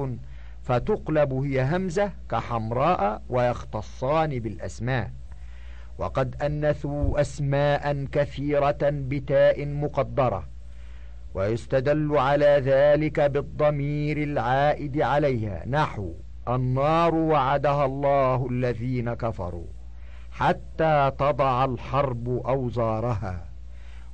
فتقلب 0.62 1.32
هي 1.32 1.76
همزة 1.76 2.12
كحمراء 2.30 3.22
ويختصان 3.28 4.38
بالأسماء. 4.38 5.10
وقد 5.98 6.42
أنثوا 6.42 7.20
أسماء 7.20 8.04
كثيرة 8.12 8.78
بتاء 8.82 9.66
مقدرة 9.66 10.48
ويستدل 11.34 12.16
على 12.18 12.62
ذلك 12.64 13.20
بالضمير 13.20 14.22
العائد 14.22 15.00
عليها. 15.00 15.62
نحو 15.66 16.14
النار 16.48 17.14
وعدها 17.14 17.84
الله 17.84 18.46
الذين 18.50 19.14
كفروا 19.14 19.66
حتى 20.30 21.12
تضع 21.18 21.64
الحرب 21.64 22.28
أوزارها. 22.28 23.53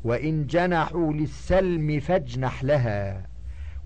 وإن 0.04 0.46
جنحوا 0.46 1.12
للسلم 1.12 2.00
فاجنح 2.00 2.64
لها 2.64 3.26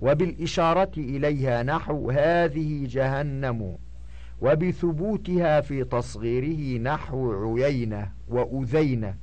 وبالإشارة 0.01 0.91
إليها 0.97 1.63
نحو 1.63 2.11
هذه 2.11 2.87
جهنم 2.87 3.77
وبثبوتها 4.41 5.61
في 5.61 5.85
تصغيره 5.85 6.81
نحو 6.83 7.55
عيينة 7.55 8.13
وأذينة 8.29 9.15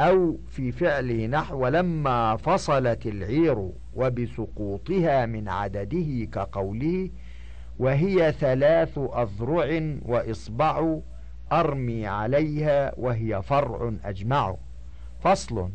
أو 0.00 0.38
في 0.48 0.72
فعله 0.72 1.26
نحو 1.26 1.66
لما 1.68 2.36
فصلت 2.36 3.06
العير 3.06 3.70
وبسقوطها 3.94 5.26
من 5.26 5.48
عدده 5.48 6.24
كقوله 6.32 7.10
وهي 7.78 8.32
ثلاث 8.32 8.98
أذرع 8.98 9.96
وإصبع 10.02 10.98
أرمي 11.52 12.06
عليها 12.06 12.92
وهي 12.98 13.42
فرع 13.42 13.92
أجمع. 14.04 14.56
فصل. 15.20 15.70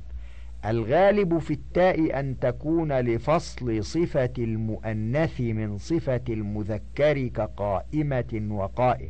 الغالب 0.65 1.38
في 1.38 1.54
التاء 1.54 2.19
أن 2.19 2.39
تكون 2.39 3.00
لفصل 3.00 3.84
صفة 3.84 4.34
المؤنث 4.38 5.41
من 5.41 5.78
صفة 5.78 6.21
المذكر 6.30 7.28
كقائمة 7.28 8.47
وقائم. 8.52 9.10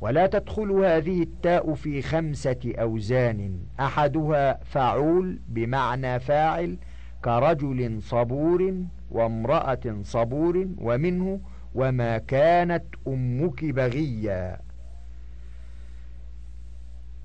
ولا 0.00 0.26
تدخل 0.26 0.70
هذه 0.70 1.22
التاء 1.22 1.74
في 1.74 2.02
خمسة 2.02 2.72
أوزان. 2.78 3.58
أحدها 3.80 4.60
فعول 4.64 5.40
بمعنى 5.48 6.20
فاعل 6.20 6.78
كرجل 7.24 8.02
صبور 8.02 8.74
وامرأة 9.10 9.98
صبور 10.02 10.68
ومنه 10.78 11.40
وما 11.74 12.18
كانت 12.18 12.84
أمك 13.06 13.64
بغيا. 13.64 14.58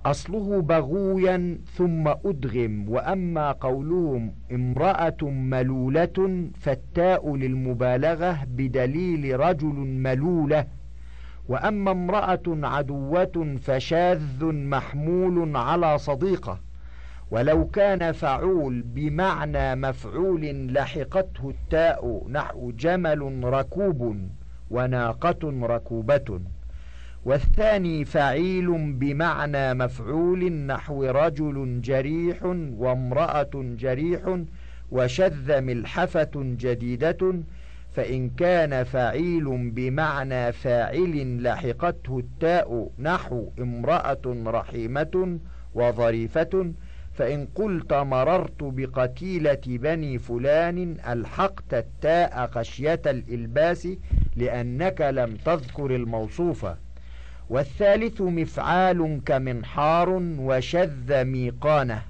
أصله 0.05 0.61
بغويا 0.61 1.57
ثم 1.75 2.07
أدغم 2.07 2.89
وأما 2.89 3.51
قولهم 3.51 4.33
امرأة 4.51 5.17
ملولة 5.23 6.49
فالتاء 6.59 7.35
للمبالغة 7.35 8.43
بدليل 8.47 9.39
رجل 9.39 9.75
ملولة 9.75 10.65
وأما 11.49 11.91
امرأة 11.91 12.43
عدوة 12.47 13.57
فشاذ 13.61 14.45
محمول 14.45 15.55
على 15.55 15.97
صديقة. 15.97 16.59
ولو 17.31 17.67
كان 17.67 18.11
فعول 18.11 18.81
بمعنى 18.81 19.75
مفعول 19.75 20.73
لحقته 20.73 21.49
التاء 21.49 22.27
نحو 22.29 22.71
جمل 22.71 23.43
ركوب 23.43 24.17
وناقة 24.71 25.39
ركوبة. 25.43 26.39
والثاني 27.25 28.05
فعيل 28.05 28.93
بمعنى 28.93 29.73
مفعول 29.73 30.51
نحو 30.51 31.05
رجل 31.05 31.81
جريح 31.81 32.43
وامرأة 32.77 33.49
جريح 33.55 34.39
وشذ 34.91 35.61
ملحفة 35.61 36.29
جديدة 36.35 37.33
فإن 37.95 38.29
كان 38.29 38.83
فعيل 38.83 39.71
بمعنى 39.71 40.51
فاعل 40.51 41.43
لحقته 41.43 42.19
التاء 42.19 42.91
نحو 42.99 43.49
امرأة 43.59 44.21
رحيمة 44.45 45.39
وظريفة 45.73 46.71
فإن 47.13 47.47
قلت 47.55 47.93
مررت 47.93 48.63
بقتيلة 48.63 49.61
بني 49.67 50.19
فلان 50.19 50.97
ألحقت 51.07 51.73
التاء 51.73 52.47
خشية 52.47 53.01
الإلباس 53.05 53.87
لأنك 54.35 55.01
لم 55.01 55.35
تذكر 55.45 55.95
الموصوفة 55.95 56.77
والثالث 57.49 58.21
مفعال 58.21 59.21
كمنحار 59.25 60.09
وشذ 60.39 61.23
ميقانه 61.23 62.01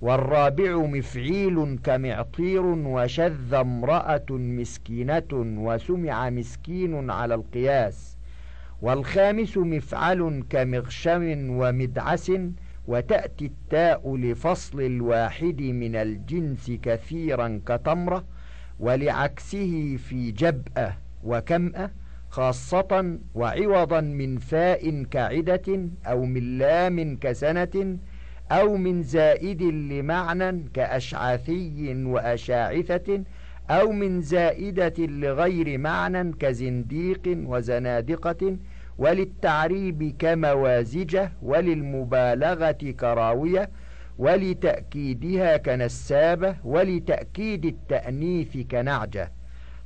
والرابع 0.00 0.76
مفعيل 0.76 1.78
كمعطير 1.84 2.62
وشذ 2.66 3.54
امرأة 3.54 4.26
مسكينة 4.30 5.22
وسمع 5.32 6.30
مسكين 6.30 7.10
على 7.10 7.34
القياس 7.34 8.16
والخامس 8.82 9.56
مفعل 9.56 10.44
كمغشم 10.50 11.50
ومدعس 11.50 12.32
وتأتي 12.88 13.44
التاء 13.46 14.16
لفصل 14.16 14.80
الواحد 14.80 15.60
من 15.62 15.96
الجنس 15.96 16.70
كثيرا 16.82 17.60
كتمرة 17.66 18.24
ولعكسه 18.80 19.96
في 19.96 20.30
جبأة 20.30 20.96
وكمأة 21.24 21.90
خاصة 22.34 23.18
وعوضا 23.34 24.00
من 24.00 24.38
فاء 24.38 25.02
كعدة 25.02 25.88
أو 26.06 26.24
من 26.24 26.58
لام 26.58 27.16
كسنة 27.16 27.98
أو 28.52 28.76
من 28.76 29.02
زائد 29.02 29.62
لمعنى 29.62 30.64
كأشعاثي 30.74 32.04
وأشاعثة 32.04 33.24
أو 33.70 33.92
من 33.92 34.20
زائدة 34.20 34.94
لغير 34.98 35.78
معنى 35.78 36.32
كزنديق 36.32 37.22
وزنادقة 37.26 38.56
وللتعريب 38.98 40.16
كموازجة 40.18 41.32
وللمبالغة 41.42 42.82
كراوية 43.00 43.70
ولتأكيدها 44.18 45.56
كنسابة 45.56 46.56
ولتأكيد 46.64 47.64
التأنيث 47.64 48.56
كنعجة. 48.70 49.32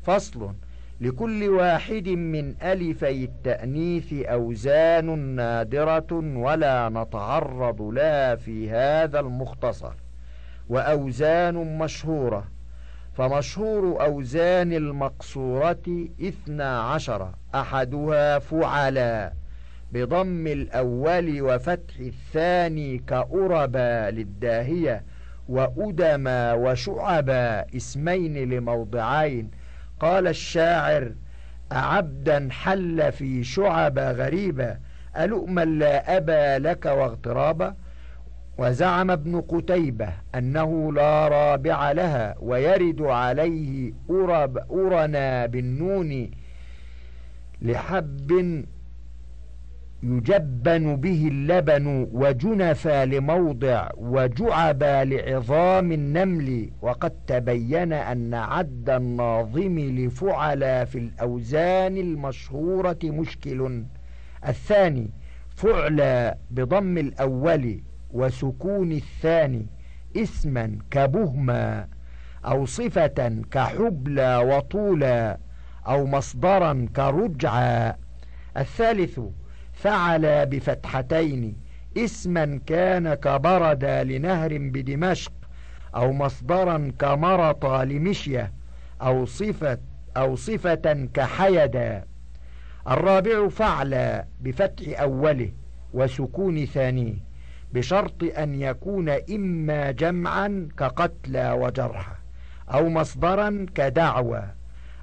فصل 0.02 0.54
لكل 1.00 1.48
واحد 1.48 2.08
من 2.08 2.54
ألفي 2.62 3.24
التأنيث 3.24 4.12
أوزان 4.12 5.18
نادرة 5.18 6.06
ولا 6.12 6.88
نتعرض 6.88 7.82
لها 7.82 8.34
في 8.34 8.70
هذا 8.70 9.20
المختصر 9.20 9.92
وأوزان 10.68 11.78
مشهورة 11.78 12.44
فمشهور 13.14 14.04
أوزان 14.04 14.72
المقصورة 14.72 16.06
إثنا 16.22 16.80
عشر 16.80 17.30
أحدها 17.54 18.38
فعلا 18.38 19.32
بضم 19.92 20.46
الأول 20.46 21.42
وفتح 21.42 21.96
الثاني 22.00 22.98
كأربا 22.98 24.10
للداهية 24.10 25.04
وأدما 25.48 26.52
وشعبا 26.54 27.76
اسمين 27.76 28.50
لموضعين 28.50 29.50
قال 30.00 30.26
الشاعر 30.26 31.12
أعبدا 31.72 32.48
حل 32.50 33.12
في 33.12 33.44
شعب 33.44 33.98
غريبة 33.98 34.76
ألؤما 35.18 35.64
لا 35.64 36.16
أبا 36.16 36.58
لك 36.68 36.86
واغترابا؟ 36.86 37.74
وزعم 38.58 39.10
ابن 39.10 39.40
قتيبة 39.40 40.08
أنه 40.34 40.92
لا 40.92 41.28
رابع 41.28 41.92
لها 41.92 42.34
ويرد 42.40 43.02
عليه 43.02 43.92
أرب 44.10 44.58
أرنا 44.70 45.46
بالنون 45.46 46.30
لحب 47.62 48.64
يجبن 50.02 50.96
به 50.96 51.28
اللبن 51.28 52.08
وجنفا 52.12 53.04
لموضع 53.04 53.88
وجعبا 53.96 55.04
لعظام 55.04 55.92
النمل 55.92 56.70
وقد 56.82 57.10
تبين 57.26 57.92
أن 57.92 58.34
عد 58.34 58.90
الناظم 58.90 59.78
لفعلا 59.78 60.84
في 60.84 60.98
الأوزان 60.98 61.96
المشهورة 61.96 62.98
مشكل. 63.04 63.84
الثاني 64.48 65.10
فعلا 65.56 66.38
بضم 66.50 66.98
الأول 66.98 67.80
وسكون 68.10 68.92
الثاني 68.92 69.66
اسما 70.16 70.78
كبهما 70.90 71.88
أو 72.44 72.66
صفة 72.66 73.42
كحبلى 73.50 74.36
وطولا 74.36 75.38
أو 75.86 76.06
مصدرا 76.06 76.86
كرجعا. 76.96 77.94
الثالث 78.56 79.20
فعل 79.78 80.46
بفتحتين 80.46 81.56
اسما 81.96 82.60
كان 82.66 83.14
كبرد 83.14 83.84
لنهر 83.84 84.58
بدمشق 84.58 85.32
أو 85.94 86.12
مصدرا 86.12 86.92
كمرط 86.98 87.66
لمشية 87.66 88.52
أو 89.02 89.26
صفة 89.26 89.78
أو 90.16 90.36
صفة 90.36 91.08
كحيدا 91.14 92.04
الرابع 92.88 93.48
فعل 93.48 94.22
بفتح 94.40 95.00
أوله 95.00 95.52
وسكون 95.92 96.66
ثانية 96.66 97.14
بشرط 97.72 98.24
أن 98.38 98.60
يكون 98.60 99.08
إما 99.08 99.90
جمعا 99.90 100.68
كقتلى 100.78 101.52
وجرحى 101.52 102.14
أو 102.68 102.88
مصدرا 102.88 103.66
كدعوى. 103.74 104.42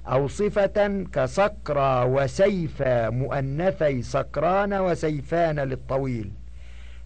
أو 0.08 0.28
صفة 0.28 1.04
كسكرى 1.12 2.04
وسيفا 2.04 3.10
مؤنثي 3.10 4.02
سكران 4.02 4.74
وسيفان 4.74 5.60
للطويل. 5.60 6.32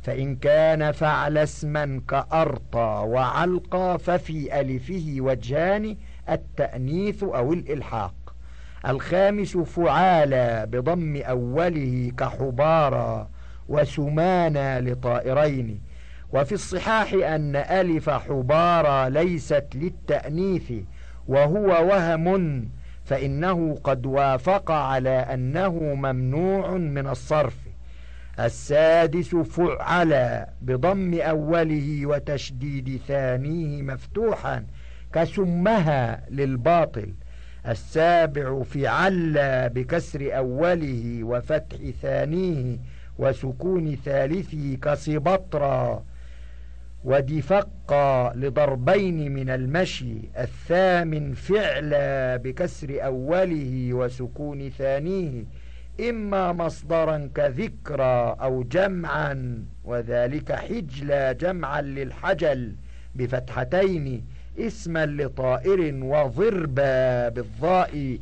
فإن 0.02 0.36
كان 0.36 0.92
فعل 0.92 1.38
اسما 1.38 2.02
كأرطى 2.08 3.04
وعلقى 3.06 3.98
ففي 3.98 4.60
ألفه 4.60 5.16
وجهان 5.18 5.96
التأنيث 6.30 7.22
أو 7.22 7.52
الإلحاق. 7.52 8.14
الخامس 8.88 9.56
فعالى 9.56 10.66
بضم 10.66 11.16
أوله 11.16 12.12
كحبارى 12.18 13.28
وسمانا 13.68 14.80
لطائرين. 14.80 15.80
وفي 16.32 16.52
الصحاح 16.52 17.12
أن 17.12 17.56
ألف 17.56 18.10
حبارى 18.10 19.10
ليست 19.10 19.66
للتأنيث 19.74 20.72
وهو 21.28 21.66
وهم 21.66 22.68
فإنه 23.10 23.78
قد 23.84 24.06
وافق 24.06 24.70
على 24.70 25.10
أنه 25.10 25.74
ممنوع 25.94 26.70
من 26.70 27.06
الصرف. 27.06 27.56
السادس 28.40 29.34
فعل 29.34 30.44
بضم 30.62 31.20
أوله 31.20 32.06
وتشديد 32.06 33.00
ثانية 33.08 33.82
مفتوحا 33.82 34.66
كسمها 35.12 36.24
للباطل. 36.30 37.14
السابع 37.68 38.62
فعل 38.62 39.34
بكسر 39.68 40.36
أوله 40.36 41.24
وفتح 41.24 41.76
ثانية 42.02 42.78
وسكون 43.18 43.96
ثالثه 44.04 44.76
كصبطرا 44.82 46.04
ودفق 47.04 47.92
لضربين 48.34 49.32
من 49.32 49.50
المشي 49.50 50.16
الثامن 50.38 51.34
فعل 51.34 51.90
بكسر 52.38 53.04
أوله 53.04 53.94
وسكون 53.94 54.68
ثانية 54.70 55.44
إما 56.10 56.52
مصدرا 56.52 57.30
كذكرى 57.34 58.36
أو 58.42 58.62
جمعا 58.62 59.64
وذلك 59.84 60.52
حجلا 60.52 61.32
جمعا 61.32 61.80
للحجل 61.80 62.74
بفتحتين 63.14 64.24
اسما 64.58 65.06
لطائر 65.06 65.94
وضربا 66.04 67.28
بالضاء. 67.28 68.18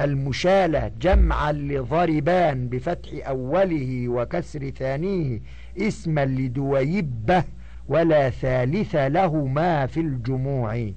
المشالة 0.00 0.90
جمعا 1.00 1.52
لضربان 1.52 2.68
بفتح 2.68 3.28
أوله 3.28 4.08
وكسر 4.08 4.70
ثانية 4.70 5.40
اسما 5.78 6.24
لدويبة 6.26 7.44
ولا 7.90 8.30
ثالث 8.30 8.96
لهما 8.96 9.86
في 9.86 10.00
الجموع. 10.00 10.90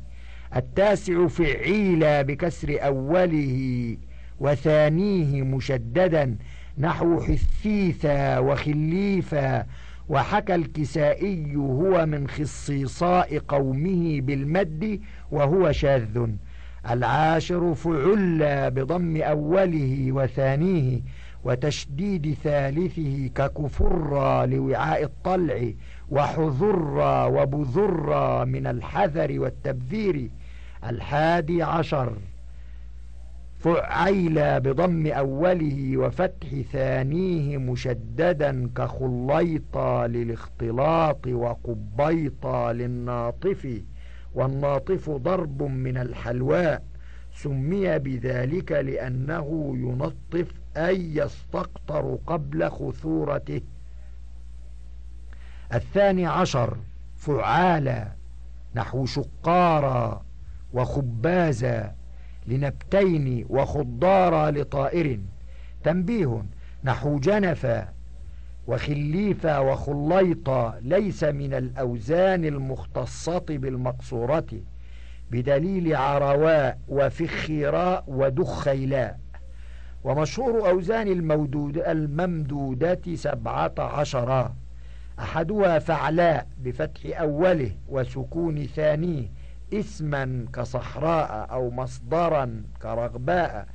التاسع 0.55 1.27
فعيلا 1.27 2.21
بكسر 2.21 2.77
أوله 2.85 3.97
وثانيه 4.39 5.43
مشددا 5.43 6.37
نحو 6.77 7.19
حثيثا 7.19 8.39
وخليفا. 8.39 9.65
وحكى 10.09 10.55
الكسائي 10.55 11.55
هو 11.55 12.05
من 12.05 12.27
خصيصاء 12.27 13.37
قومه 13.47 14.21
بالمد 14.21 15.01
وهو 15.31 15.71
شاذ. 15.71 16.27
العاشر 16.89 17.73
فعل 17.73 18.71
بضم 18.71 19.21
أوله 19.21 20.11
وثانيه 20.11 21.01
وتشديد 21.43 22.37
ثالثه 22.43 23.29
ككفر 23.35 24.45
لوعاء 24.45 25.03
الطلع 25.03 25.71
وحذر 26.09 26.99
وبذر 27.33 28.45
من 28.45 28.67
الحذر 28.67 29.39
والتبذير 29.39 30.29
الحادي 30.83 31.63
عشر. 31.63 32.13
فعيل 33.59 34.59
بضم 34.59 35.07
أوله 35.07 35.97
وفتح 35.97 36.47
ثانية 36.71 37.57
مشددا 37.57 38.69
كخليطا 38.75 40.07
للاختلاط 40.07 41.27
وقبيطا 41.27 42.73
للناطف 42.73 43.81
والناطف 44.33 45.09
ضرب 45.09 45.63
من 45.63 45.97
الحلواء. 45.97 46.83
سمي 47.35 47.99
بذلك 47.99 48.71
لأنه 48.71 49.73
ينطف 49.77 50.51
أي 50.77 51.15
يستقطر 51.15 52.17
قبل 52.27 52.69
خثورته. 52.69 53.61
الثاني 55.73 56.25
عشر 56.25 56.77
فعالا 57.15 58.07
نحو 58.75 59.05
شقارا 59.05 60.25
وخبازا 60.73 61.95
لنبتين 62.47 63.45
وخضارا 63.49 64.51
لطائر. 64.51 65.19
تنبيه 65.83 66.43
نحو 66.83 67.19
جنفا 67.19 67.87
وخليفا 68.67 69.59
وخليطا 69.59 70.79
ليس 70.81 71.23
من 71.23 71.53
الأوزان 71.53 72.45
المختصة 72.45 73.45
بالمقصورة 73.49 74.45
بدليل 75.31 75.95
عرواء 75.95 76.79
وفخراء 76.87 78.03
ودخيلاء. 78.07 79.19
ومشهور 80.03 80.69
أوزان 80.69 81.07
المودود 81.07 81.77
الممدودة 81.77 83.01
سبعة 83.15 83.73
عشرا 83.79 84.55
أحدها 85.19 85.79
فعلاء 85.79 86.47
بفتح 86.57 87.19
أوله 87.21 87.71
وسكون 87.89 88.65
ثانية 88.65 89.31
اسما 89.73 90.45
كصحراء 90.53 91.47
أو 91.51 91.71
مصدرا 91.71 92.63
كرغباء 92.81 93.67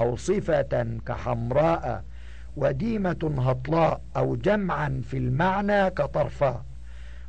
أو 0.00 0.16
صفة 0.16 0.98
كحمراء 1.06 2.04
وديمة 2.56 3.34
هطلاء 3.38 4.00
أو 4.16 4.36
جمعا 4.36 5.02
في 5.04 5.16
المعنى 5.16 5.90
كطرفاء 5.90 6.64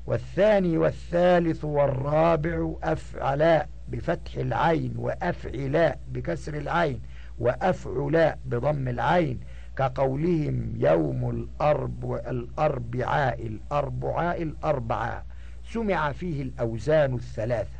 والثاني 0.05 0.77
والثالث 0.77 1.65
والرابع 1.65 2.73
أفعلاء 2.83 3.69
بفتح 3.89 4.35
العين 4.35 4.93
وأفعلاء 4.97 5.99
بكسر 6.11 6.57
العين 6.57 7.01
وأفعلاء 7.39 8.39
بضم 8.45 8.87
العين 8.87 9.39
كقولهم 9.77 10.73
يوم 10.77 11.29
الأرب 11.29 12.13
الأربعاء 12.13 13.47
الأربعاء 13.47 14.43
الأربعاء. 14.43 15.25
سمع 15.73 16.11
فيه 16.11 16.41
الأوزان 16.41 17.13
الثلاثة. 17.13 17.79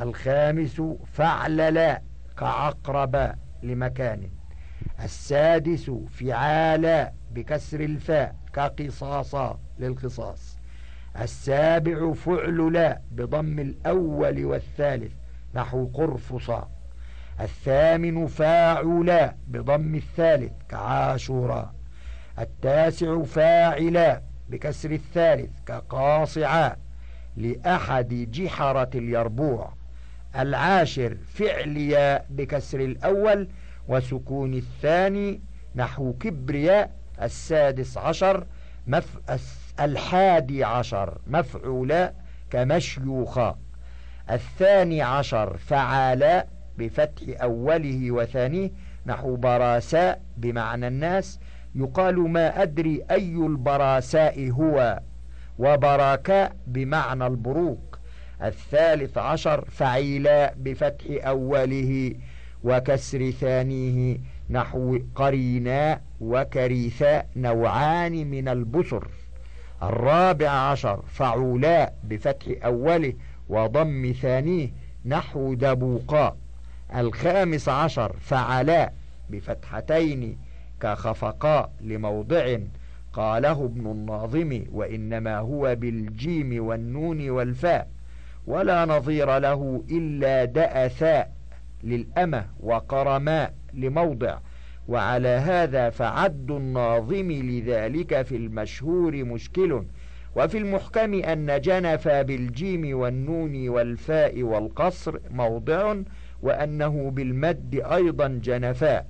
الخامس 0.00 0.82
فعللاء 1.12 2.02
كعقرباء 2.38 3.38
لمكان. 3.62 4.28
السادس 5.04 5.90
فعالا 5.90 7.12
بكسر 7.34 7.80
الفاء 7.80 8.36
كقصاصا 8.52 9.58
للقصاص. 9.78 10.58
السابع 11.20 12.12
فعل 12.12 12.72
لا 12.72 13.00
بضم 13.10 13.58
الأول 13.58 14.44
والثالث. 14.44 15.12
نحو 15.54 15.86
قرفصا 15.86 16.75
الثامن 17.40 18.26
فاعلا 18.26 19.34
بضم 19.48 19.94
الثالث 19.94 20.52
كعاشورا. 20.68 21.74
التاسع 22.38 23.22
فاعلا 23.22 24.22
بكسر 24.48 24.90
الثالث 24.90 25.50
كقاصعا 25.66 26.76
لأحد 27.36 28.28
جحرة 28.32 28.90
اليربوع. 28.94 29.72
العاشر 30.38 31.16
فعليا 31.34 32.24
بكسر 32.30 32.80
الأول 32.80 33.48
وسكون 33.88 34.54
الثاني 34.54 35.40
نحو 35.74 36.12
كبرياء. 36.12 36.90
السادس 37.22 37.98
عشر 37.98 38.46
مف... 38.86 39.18
الحادي 39.80 40.64
عشر 40.64 41.18
مفعولا 41.26 42.12
كمشيوخا. 42.50 43.58
الثاني 44.30 45.02
عشر 45.02 45.56
فعالا 45.56 46.46
بفتح 46.78 47.42
أوله 47.42 48.10
وثانيه 48.10 48.70
نحو 49.06 49.36
براساء 49.36 50.22
بمعنى 50.36 50.88
الناس 50.88 51.40
يقال 51.74 52.18
ما 52.20 52.62
أدري 52.62 53.02
أي 53.10 53.36
البراساء 53.36 54.50
هو 54.50 55.00
وبراكاء 55.58 56.56
بمعنى 56.66 57.26
البروق. 57.26 57.98
الثالث 58.42 59.18
عشر 59.18 59.64
فعيلا 59.64 60.54
بفتح 60.56 61.04
أوله 61.10 62.14
وكسر 62.64 63.30
ثانية 63.30 64.18
نحو 64.50 64.98
قريناء 65.14 66.02
وكريثاء 66.20 67.26
نوعان 67.36 68.30
من 68.30 68.48
البصر 68.48 69.02
الرابع 69.82 70.48
عشر 70.50 71.02
فعولاء 71.08 71.94
بفتح 72.04 72.46
أوله 72.64 73.12
وضم 73.48 74.14
ثانية 74.22 74.70
نحو 75.04 75.54
دبوقاء. 75.54 76.36
الخامس 76.94 77.68
عشر 77.68 78.16
فعلاء 78.20 78.94
بفتحتين 79.30 80.38
كخفقاء 80.80 81.70
لموضع 81.80 82.58
قاله 83.12 83.64
ابن 83.64 83.86
الناظم 83.90 84.62
وإنما 84.72 85.38
هو 85.38 85.74
بالجيم 85.74 86.66
والنون 86.66 87.30
والفاء 87.30 87.88
ولا 88.46 88.84
نظير 88.84 89.38
له 89.38 89.84
إلا 89.90 90.44
دأثاء 90.44 91.32
للأمة 91.82 92.46
وقرماء 92.60 93.54
لموضع 93.74 94.38
وعلى 94.88 95.28
هذا 95.28 95.90
فعد 95.90 96.50
الناظم 96.50 97.32
لذلك 97.32 98.22
في 98.22 98.36
المشهور 98.36 99.24
مشكل 99.24 99.84
وفي 100.36 100.58
المحكم 100.58 101.14
أن 101.14 101.60
جنف 101.60 102.08
بالجيم 102.08 102.98
والنون 102.98 103.68
والفاء 103.68 104.42
والقصر 104.42 105.18
موضع 105.30 105.94
وأنه 106.42 107.10
بالمد 107.10 107.74
أيضا 107.74 108.28
جنفاء. 108.28 109.06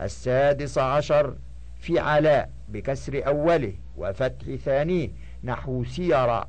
السادس 0.00 0.78
عشر 0.78 1.36
في 1.80 1.98
علاء 1.98 2.50
بكسر 2.68 3.26
أوله 3.26 3.72
وفتح 3.96 4.54
ثانية 4.54 5.10
نحو 5.44 5.84
سيرا. 5.84 6.48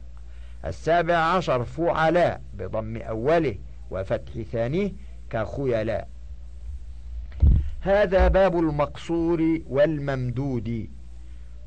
السابع 0.66 1.16
عشر 1.16 1.64
فعلاء 1.64 2.42
بضم 2.54 2.98
أوله 2.98 3.56
وفتح 3.92 4.42
ثانية 4.52 4.92
كخيلاء. 5.30 6.08
هذا 7.82 8.28
باب 8.28 8.60
المقصور 8.60 9.60
والممدود. 9.70 10.90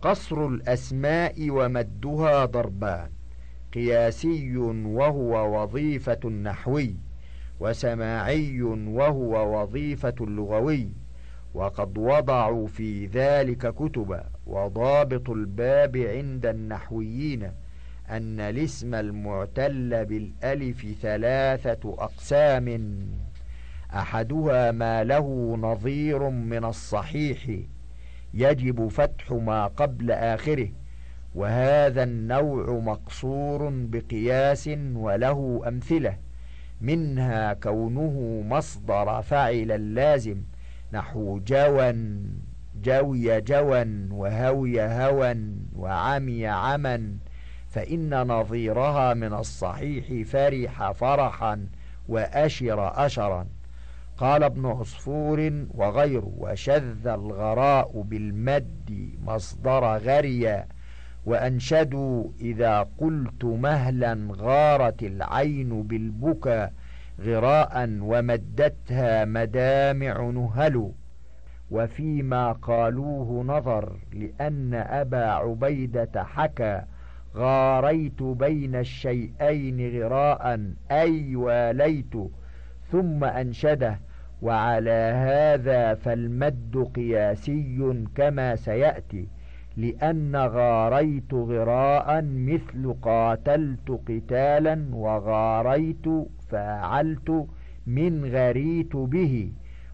قصر 0.03 0.47
الأسماء 0.47 1.51
ومدها 1.51 2.45
ضربان 2.45 3.11
قياسي 3.75 4.57
وهو 4.57 5.63
وظيفة 5.63 6.21
النحوي 6.25 6.97
وسماعي 7.61 8.62
وهو 8.62 9.61
وظيفة 9.62 10.14
اللغوي 10.21 10.88
وقد 11.55 11.99
وضعوا 11.99 12.66
في 12.66 13.07
ذلك 13.07 13.75
كتبا 13.75 14.25
وضابط 14.47 15.31
الباب 15.31 15.97
عند 15.97 16.47
النحويين 16.47 17.53
أن 18.11 18.40
الاسم 18.40 18.95
المعتل 18.95 20.05
بالألف 20.05 20.87
ثلاثة 21.03 21.95
أقسام 21.99 22.99
أحدها 23.95 24.71
ما 24.73 25.05
له 25.05 25.57
نظير 25.61 26.29
من 26.31 26.64
الصحيح 26.64 27.51
يجب 28.35 28.88
فتح 28.88 29.33
ما 29.33 29.66
قبل 29.66 30.11
آخره 30.11 30.69
وهذا 31.35 32.03
النوع 32.03 32.71
مقصور 32.71 33.69
بقياس 33.73 34.71
وله 34.95 35.62
أمثلة. 35.69 36.26
منها 36.81 37.53
كونه 37.53 38.43
مصدر 38.49 39.23
فعل 39.23 39.73
اللازم 39.73 40.43
نحو 40.93 41.39
جوا 41.39 41.93
جوي 42.83 43.41
جوا 43.41 43.85
وهوي 44.11 44.83
هوا 44.83 45.35
وعمي 45.77 46.47
عما 46.47 47.17
فإن 47.69 48.27
نظيرها 48.27 49.15
من 49.15 49.33
الصحيح 49.33 50.29
فرح 50.29 50.93
فرحا 50.93 51.67
وأشر 52.09 53.07
أشرا. 53.07 53.47
قال 54.17 54.43
ابن 54.43 54.67
عصفور 54.67 55.67
وغيره 55.75 56.33
وشذ 56.39 57.07
الغراء 57.07 58.03
بالمد 58.03 59.11
مصدر 59.25 59.97
غريا. 59.97 60.67
وأنشدوا 61.27 62.25
إذا 62.41 62.89
قلت 62.99 63.45
مهلا 63.45 64.29
غارت 64.31 65.03
العين 65.03 65.83
بالبكا 65.83 66.71
غراء 67.21 67.89
ومدتها 68.01 69.25
مدامع 69.25 70.31
نهل. 70.31 70.93
وفيما 71.71 72.53
قالوه 72.53 73.45
نظر 73.45 73.97
لأن 74.12 74.75
أبا 74.75 75.25
عبيدة 75.25 76.25
حكى 76.25 76.83
غاريت 77.37 78.23
بين 78.23 78.75
الشيئين 78.77 80.03
غراء 80.03 80.61
أي 80.91 81.37
واليت 81.37 82.15
ثم 82.93 83.25
أنشده 83.25 84.01
وعلى 84.43 85.12
هذا 85.27 85.95
فالمد 85.95 86.91
قياسي 86.97 88.05
كما 88.15 88.57
سيأتي. 88.57 89.29
لأن 89.77 90.37
غاريت 90.37 91.35
غراء 91.35 92.23
مثل 92.25 92.95
قاتلت 93.03 94.01
قتالا 94.09 94.87
وغاريت 94.93 96.07
فعلت 96.49 97.47
من 97.87 98.25
غريت 98.25 98.97
به 98.97 99.53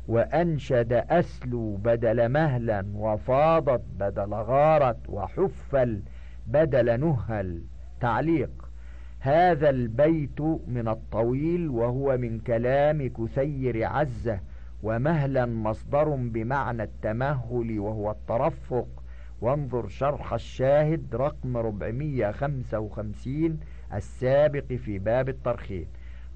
وأنشد 0.08 0.92
أسلو 0.92 1.76
بدل 1.76 2.28
مهلا 2.28 2.84
وفاضت 2.94 3.82
بدل 3.98 4.34
غارت 4.34 5.08
وحفل 5.08 6.02
بدل 6.46 7.00
نهل. 7.00 7.62
تعليق 8.00 8.68
هذا 9.20 9.70
البيت 9.70 10.40
من 10.66 10.88
الطويل 10.88 11.68
وهو 11.68 12.16
من 12.16 12.38
كلام 12.38 13.08
كثير 13.08 13.84
عزة 13.86 14.40
ومهلا 14.82 15.46
مصدر 15.46 16.08
بمعنى 16.08 16.82
التمهل 16.82 17.78
وهو 17.80 18.10
الترفق. 18.10 19.01
وانظر 19.42 19.88
شرح 19.88 20.32
الشاهد 20.32 21.14
رقم 21.14 21.56
455 21.56 23.60
السابق 23.94 24.72
في 24.72 24.98
باب 24.98 25.28
الترخيم 25.28 25.86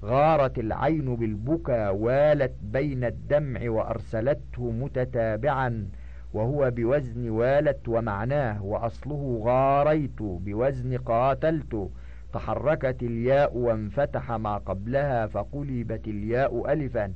غارت 0.03 0.59
العين 0.59 1.15
بالبكا 1.15 1.89
والت 1.89 2.53
بين 2.61 3.03
الدمع 3.03 3.69
وأرسلته 3.69 4.71
متتابعا 4.71 5.89
وهو 6.33 6.71
بوزن 6.71 7.29
والت 7.29 7.87
ومعناه 7.87 8.63
وأصله 8.63 9.41
غاريت 9.43 10.21
بوزن 10.21 10.97
قاتلت. 10.97 11.89
تحركت 12.33 13.03
الياء 13.03 13.57
وانفتح 13.57 14.31
ما 14.31 14.57
قبلها 14.57 15.27
فقلبت 15.27 16.07
الياء 16.07 16.73
ألفا. 16.73 17.13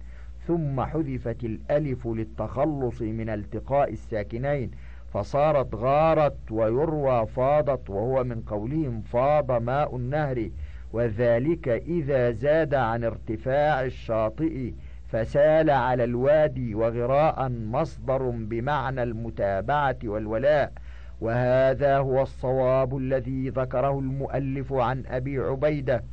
ثم 0.48 0.82
حذفت 0.82 1.44
الألف 1.44 2.08
للتخلص 2.08 3.02
من 3.02 3.30
التقاء 3.30 3.94
الساكنين. 3.94 4.72
فصارت 5.14 5.76
غارت 5.76 6.52
ويروى 6.52 7.28
فاضت 7.28 7.90
وهو 7.90 8.24
من 8.24 8.42
قولهم 8.42 9.02
فاض 9.02 9.52
ماء 9.52 9.96
النهر 9.96 10.50
وذلك 10.94 11.68
إذا 11.68 12.32
زاد 12.32 12.74
عن 12.74 13.04
ارتفاع 13.04 13.84
الشاطئ 13.84 14.74
فسال 15.12 15.70
على 15.70 16.04
الوادي 16.04 16.76
وغراء 16.76 17.50
مصدر 17.50 18.30
بمعنى 18.30 19.04
المتابعة 19.04 19.98
والولاء. 20.04 20.72
وهذا 21.22 21.98
هو 21.98 22.22
الصواب 22.22 22.98
الذي 22.98 23.50
ذكره 23.50 24.00
المؤلف 24.00 24.74
عن 24.74 25.04
أبي 25.08 25.40
عبيدة. 25.40 26.04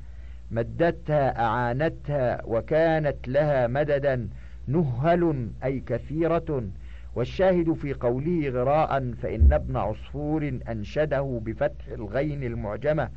مدتها 0.50 1.44
أعانتها 1.44 2.40
وكانت 2.44 3.28
لها 3.28 3.66
مددا 3.66 4.28
نهل 4.66 5.50
أي 5.64 5.80
كثيرة. 5.80 6.62
والشاهد 7.14 7.72
في 7.72 7.92
قوله 7.92 8.48
غراء 8.48 9.12
فإن 9.12 9.52
ابن 9.52 9.76
عصفور 9.76 10.58
أنشده 10.68 11.40
بفتح 11.44 11.86
الغين 11.86 12.42
المعجمة 12.44 13.08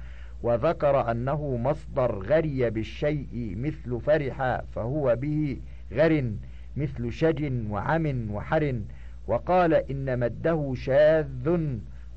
وذكر 0.44 1.12
أنه 1.12 1.58
مصدر 1.58 2.16
غري 2.20 2.70
بالشيء 2.70 3.54
مثل 3.58 4.00
فرح 4.02 4.62
فهو 4.76 5.16
به 5.16 5.58
غر 5.94 6.32
مثل 6.78 7.12
شج 7.12 7.52
وعم 7.70 8.32
وحر 8.32 8.82
وقال 9.28 9.74
إن 9.74 10.20
مده 10.20 10.74
شاذ 10.76 11.68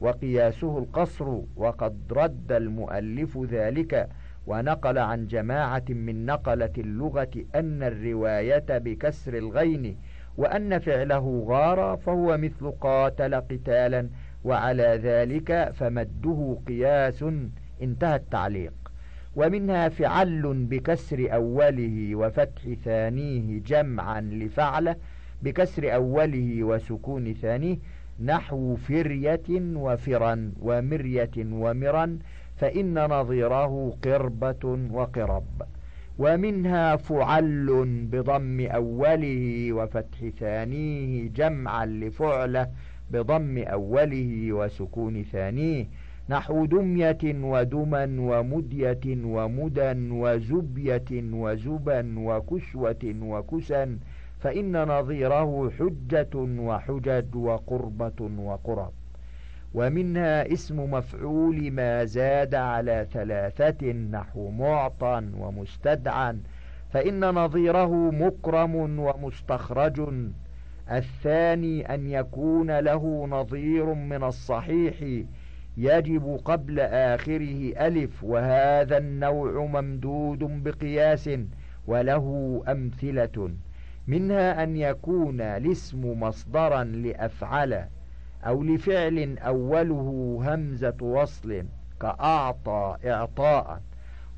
وقياسه 0.01 0.79
القصر 0.79 1.41
وقد 1.57 1.97
رد 2.13 2.53
المؤلف 2.53 3.39
ذلك 3.39 4.09
ونقل 4.47 4.99
عن 4.99 5.27
جماعة 5.27 5.85
من 5.89 6.27
نقلة 6.27 6.73
اللغة 6.79 7.31
أن 7.55 7.83
الرواية 7.83 8.79
بكسر 8.79 9.39
الغين 9.39 9.97
وأن 10.37 10.79
فعله 10.79 11.45
غار 11.49 11.97
فهو 11.97 12.37
مثل 12.39 12.71
قاتل 12.71 13.35
قتالا 13.35 14.09
وعلى 14.45 15.01
ذلك 15.03 15.73
فمده 15.75 16.59
قياس 16.69 17.25
انتهى 17.83 18.17
التعليق. 18.17 18.73
ومنها 19.37 19.89
فعل 19.89 20.67
بكسر 20.71 21.35
أوله 21.35 22.15
وفتح 22.15 22.63
ثانية 22.85 23.61
جمعا 23.67 24.21
لفعله 24.21 24.97
بكسر 25.43 25.95
أوله 25.95 26.65
وسكون 26.65 27.35
ثانية 27.35 27.79
نحو 28.25 28.77
فرية 28.77 29.49
وفرا 29.75 30.53
ومرية 30.63 31.31
ومرا 31.39 32.19
فإن 32.57 33.05
نظيره 33.09 33.97
قربة 34.05 34.79
وقرب. 34.93 35.63
ومنها 36.19 36.97
فعل 36.97 37.67
بضم 38.13 38.61
أوله 38.61 39.73
وفتح 39.73 40.29
ثانية 40.41 41.29
جمعا 41.29 41.87
لفعله 41.87 42.69
بضم 43.11 43.59
أوله 43.59 44.53
وسكون 44.53 45.23
ثانية. 45.23 45.87
نحو 46.29 46.65
دمية 46.65 47.19
ودما 47.25 48.17
ومدية 48.19 49.25
ومدى 49.25 49.93
وزبية 50.11 51.11
وزبا 51.33 52.15
وكسوة 52.19 53.15
وكسا 53.23 53.99
فإن 54.41 54.89
نظيره 54.89 55.71
حجة 55.79 56.35
وحجج 56.37 57.37
وقربة 57.37 58.31
وقرب. 58.39 58.93
ومنها 59.75 60.53
اسم 60.53 60.91
مفعول 60.91 61.71
ما 61.71 62.05
زاد 62.05 62.55
على 62.55 63.07
ثلاثة 63.13 63.93
نحو 63.93 64.51
معطى 64.51 65.23
ومستدعى 65.39 66.37
فإن 66.91 67.31
نظيره 67.31 68.11
مكرم 68.11 68.99
ومستخرج. 68.99 70.03
الثاني 70.91 71.95
أن 71.95 72.07
يكون 72.07 72.79
له 72.79 73.27
نظير 73.31 73.95
من 73.95 74.25
الصحيح 74.25 74.95
يجب 75.77 76.41
قبل 76.45 76.81
آخره 76.81 77.73
ألف 77.87 78.25
وهذا 78.25 78.99
النوع 78.99 79.67
ممدود 79.67 80.39
بقياس 80.39 81.31
وله 81.87 82.63
أمثلة 82.69 83.51
منها 84.07 84.63
أن 84.63 84.77
يكون 84.77 85.41
الاسم 85.41 86.21
مصدرا 86.21 86.85
لأفعل. 86.85 87.85
أو 88.47 88.63
لفعل 88.63 89.39
أوله 89.39 90.39
همزة 90.45 90.97
وصل 91.01 91.65
كأعطى 92.01 92.97
إعطاء 93.05 93.83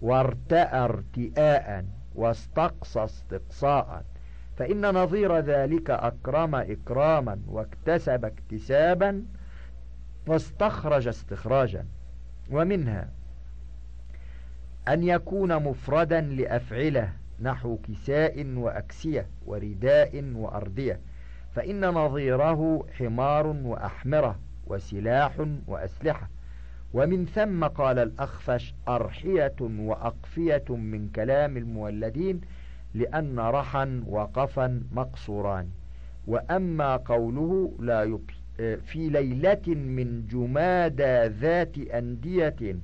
وارتأى 0.03 0.79
ارتئاء 0.85 1.85
واستقصى 2.15 3.05
استقصاء. 3.05 4.05
فإن 4.57 4.95
نظير 4.95 5.39
ذلك 5.39 5.91
أكرم 5.91 6.55
إكراما 6.55 7.41
واكتسب 7.49 8.25
اكتسابا 8.25 9.23
واستخرج 10.27 11.09
استخراجا. 11.09 11.85
ومنها 12.51 13.09
أن 14.89 15.03
يكون 15.03 15.63
مفردا 15.63 16.21
لأفعله 16.21 17.13
نحو 17.41 17.77
كساء 17.77 18.47
وأكسية 18.57 19.27
ورداء 19.47 20.25
وأردية 20.35 21.01
فإن 21.57 21.85
نظيره 21.85 22.87
حمار 22.99 23.47
وأحمرة 23.47 24.39
وسلاح 24.67 25.47
وأسلحة. 25.67 26.31
ومن 26.95 27.27
ثم 27.27 27.65
قال 27.65 27.99
الأخفش 27.99 28.75
أرحية 28.89 29.55
وأقفية 29.61 30.65
من 30.69 31.09
كلام 31.09 31.57
المولدين 31.57 32.41
لأن 32.95 33.39
رحا 33.39 34.03
وقفا 34.07 34.83
مقصوران. 34.93 35.69
وأما 36.27 36.97
قوله 36.97 37.73
لا 37.81 38.03
يبصر 38.03 38.37
في 38.87 39.09
ليلة 39.09 39.75
من 39.75 40.27
جمادى 40.27 41.27
ذات 41.27 41.79
أندية 41.79 42.77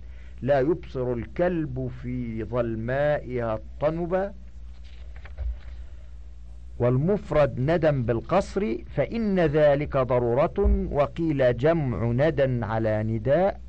لا 0.43 0.61
يبصر 0.61 1.13
الكلب 1.13 1.91
في 2.03 2.45
ظلمائها 2.45 3.55
الطنبة 3.55 4.33
والمفرد 6.83 7.61
ندم 7.61 8.03
بالقصر 8.03 8.77
فإن 8.87 9.41
ذلك 9.41 9.97
ضرورة. 9.97 10.89
وقيل 10.93 11.57
جمع 11.57 12.05
ندى 12.05 12.65
على 12.65 13.03
نداء 13.03 13.61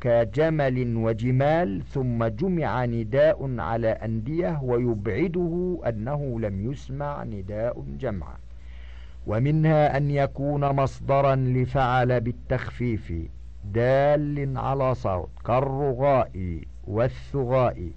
كجمل 0.00 0.96
وجمال 0.96 1.82
ثم 1.82 2.24
جمع 2.24 2.84
نداء 2.84 3.60
على 3.60 3.88
أندية 3.88 4.60
ويبعده 4.62 5.80
أنه 5.88 6.40
لم 6.40 6.72
يسمع 6.72 7.24
نداء 7.24 7.84
جمعا. 8.00 8.36
ومنها 9.26 9.96
أن 9.96 10.10
يكون 10.10 10.64
مصدرا 10.64 11.34
لفعل 11.34 12.20
بالتخفيف 12.20 13.12
دال 13.64 14.58
على 14.58 14.94
صوت 14.94 15.30
كالرغاء 15.46 16.60
والثغاء. 16.86 17.90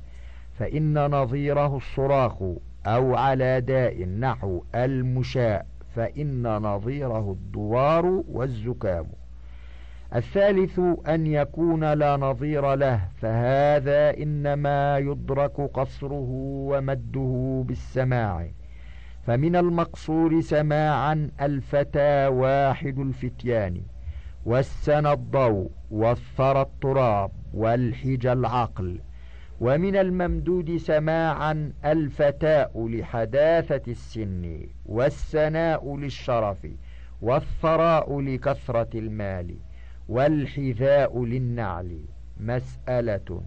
فإن 0.60 1.12
نظيره 1.12 1.78
الصراخ 1.78 2.44
أو 2.86 3.16
على 3.16 3.62
داء 3.62 4.06
نحو 4.06 4.64
المشاء 4.76 5.66
فإن 5.96 6.58
نظيره 6.58 7.32
الدوار 7.32 8.24
والزكام. 8.32 9.06
الثالث 10.16 10.80
أن 11.08 11.28
يكون 11.28 11.94
لا 11.94 12.18
نظير 12.18 12.76
له 12.76 13.02
فهذا 13.22 14.18
إنما 14.18 14.98
يدرك 14.98 15.62
قصره 15.62 16.28
ومده 16.70 17.64
بالسماع. 17.68 18.48
فمن 19.28 19.56
المقصور 19.56 20.42
سماعا 20.42 21.30
الفتى 21.42 22.28
واحد 22.28 23.00
الفتيان 23.00 23.82
والسنى 24.46 25.12
الضوء 25.12 25.70
والثرى 25.92 26.62
التراب 26.62 27.32
والحجى 27.54 28.32
العقل. 28.32 29.00
ومن 29.62 29.96
الممدود 29.96 30.78
سماعا 30.78 31.72
الفتاء 31.86 32.88
لحداثة 32.88 33.92
السن 33.92 34.60
والسناء 34.86 35.98
للشرف 35.98 36.68
والثراء 37.22 38.22
لكثرة 38.22 39.00
المال 39.00 39.56
والحذاء 40.10 41.26
للنعل. 41.26 42.00
مسألة. 42.40 43.44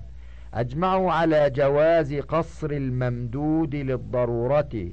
أجمعوا 0.54 1.12
على 1.12 1.50
جواز 1.50 2.14
قصر 2.14 2.70
الممدود 2.70 3.74
للضرورة. 3.74 4.88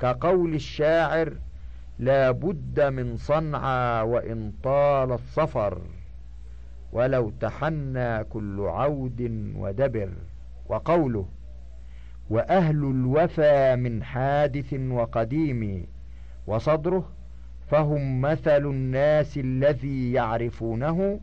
كقول 0.00 0.54
الشاعر 0.54 1.32
لا 1.98 2.30
بد 2.30 2.80
من 2.80 3.16
صنعى 3.16 4.02
وإن 4.02 4.52
طال 4.62 5.12
السفر 5.12 5.82
ولو 6.92 7.30
تحنى 7.40 8.24
كل 8.24 8.60
عود 8.60 9.52
ودبر. 9.56 10.10
وقوله 10.72 11.26
وأهل 12.30 12.76
الوفى 12.76 13.76
من 13.76 14.02
حادث 14.02 14.74
وقديم 14.74 15.86
وصدره 16.46 17.08
فهم 17.66 18.20
مثل 18.20 18.66
الناس 18.66 19.38
الذي 19.38 20.12
يعرفونه 20.12 21.20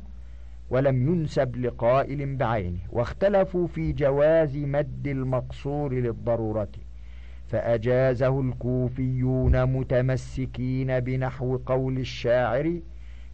ولم 0.69 1.07
ينسب 1.09 1.55
لقائل 1.55 2.35
بعينه 2.35 2.79
واختلفوا 2.91 3.67
في 3.67 3.91
جواز 3.93 4.57
مد 4.57 5.07
المقصور 5.07 5.93
للضرورة 5.93 6.71
فأجازه 7.47 8.41
الكوفيون 8.41 9.65
متمسكين 9.65 10.99
بنحو 10.99 11.57
قول 11.57 11.97
الشاعر 11.97 12.79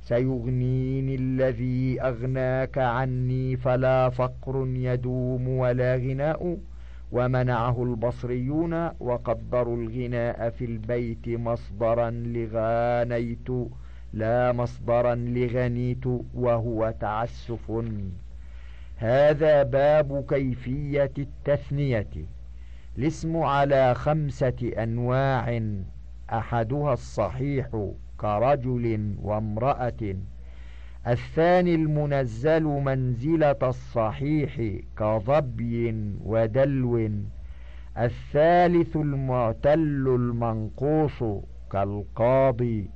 سيغنيني 0.05 1.15
الذي 1.15 2.01
أغناك 2.01 2.77
عني 2.77 3.57
فلا 3.57 4.09
فقر 4.09 4.67
يدوم 4.67 5.47
ولا 5.47 5.95
غناء 5.95 6.57
ومنعه 7.11 7.83
البصريون 7.83 8.89
وقدروا 8.99 9.77
الغناء 9.77 10.49
في 10.49 10.65
البيت 10.65 11.29
مصدرا 11.29 12.09
لغانيت 12.09 13.49
لا 14.13 14.51
مصدرا 14.51 15.15
لغنيت 15.15 16.05
وهو 16.33 16.93
تعسف. 16.99 17.71
هذا 18.97 19.63
باب 19.63 20.25
كيفية 20.29 21.13
التثنية. 21.17 22.07
الاسم 22.97 23.37
على 23.37 23.93
خمسة 23.95 24.71
أنواع 24.77 25.61
أحدها 26.29 26.93
الصحيح 26.93 27.91
كرجل 28.17 29.15
وامرأة. 29.21 30.15
الثاني 31.07 31.75
المنزل 31.75 32.63
منزلة 32.63 33.55
الصحيح 33.63 34.81
كظبي 34.97 36.13
ودلو. 36.25 37.09
الثالث 37.97 38.95
المعتل 38.95 40.07
المنقوص 40.07 41.23
كالقاضي. 41.71 42.89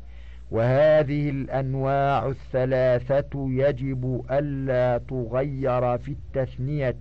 وهذه 0.51 1.30
الأنواع 1.30 2.28
الثلاثة 2.28 3.30
يجب 3.36 4.26
ألا 4.32 4.97
تغير 4.97 5.97
في 5.97 6.11
التثنية. 6.11 6.97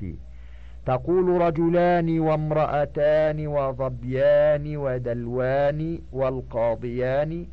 تقول 0.87 1.41
رجلان 1.41 2.21
وامرأتان 2.21 3.47
وظبيان 3.47 4.77
ودلوان 4.77 5.99
والقاضيان. 6.13 7.47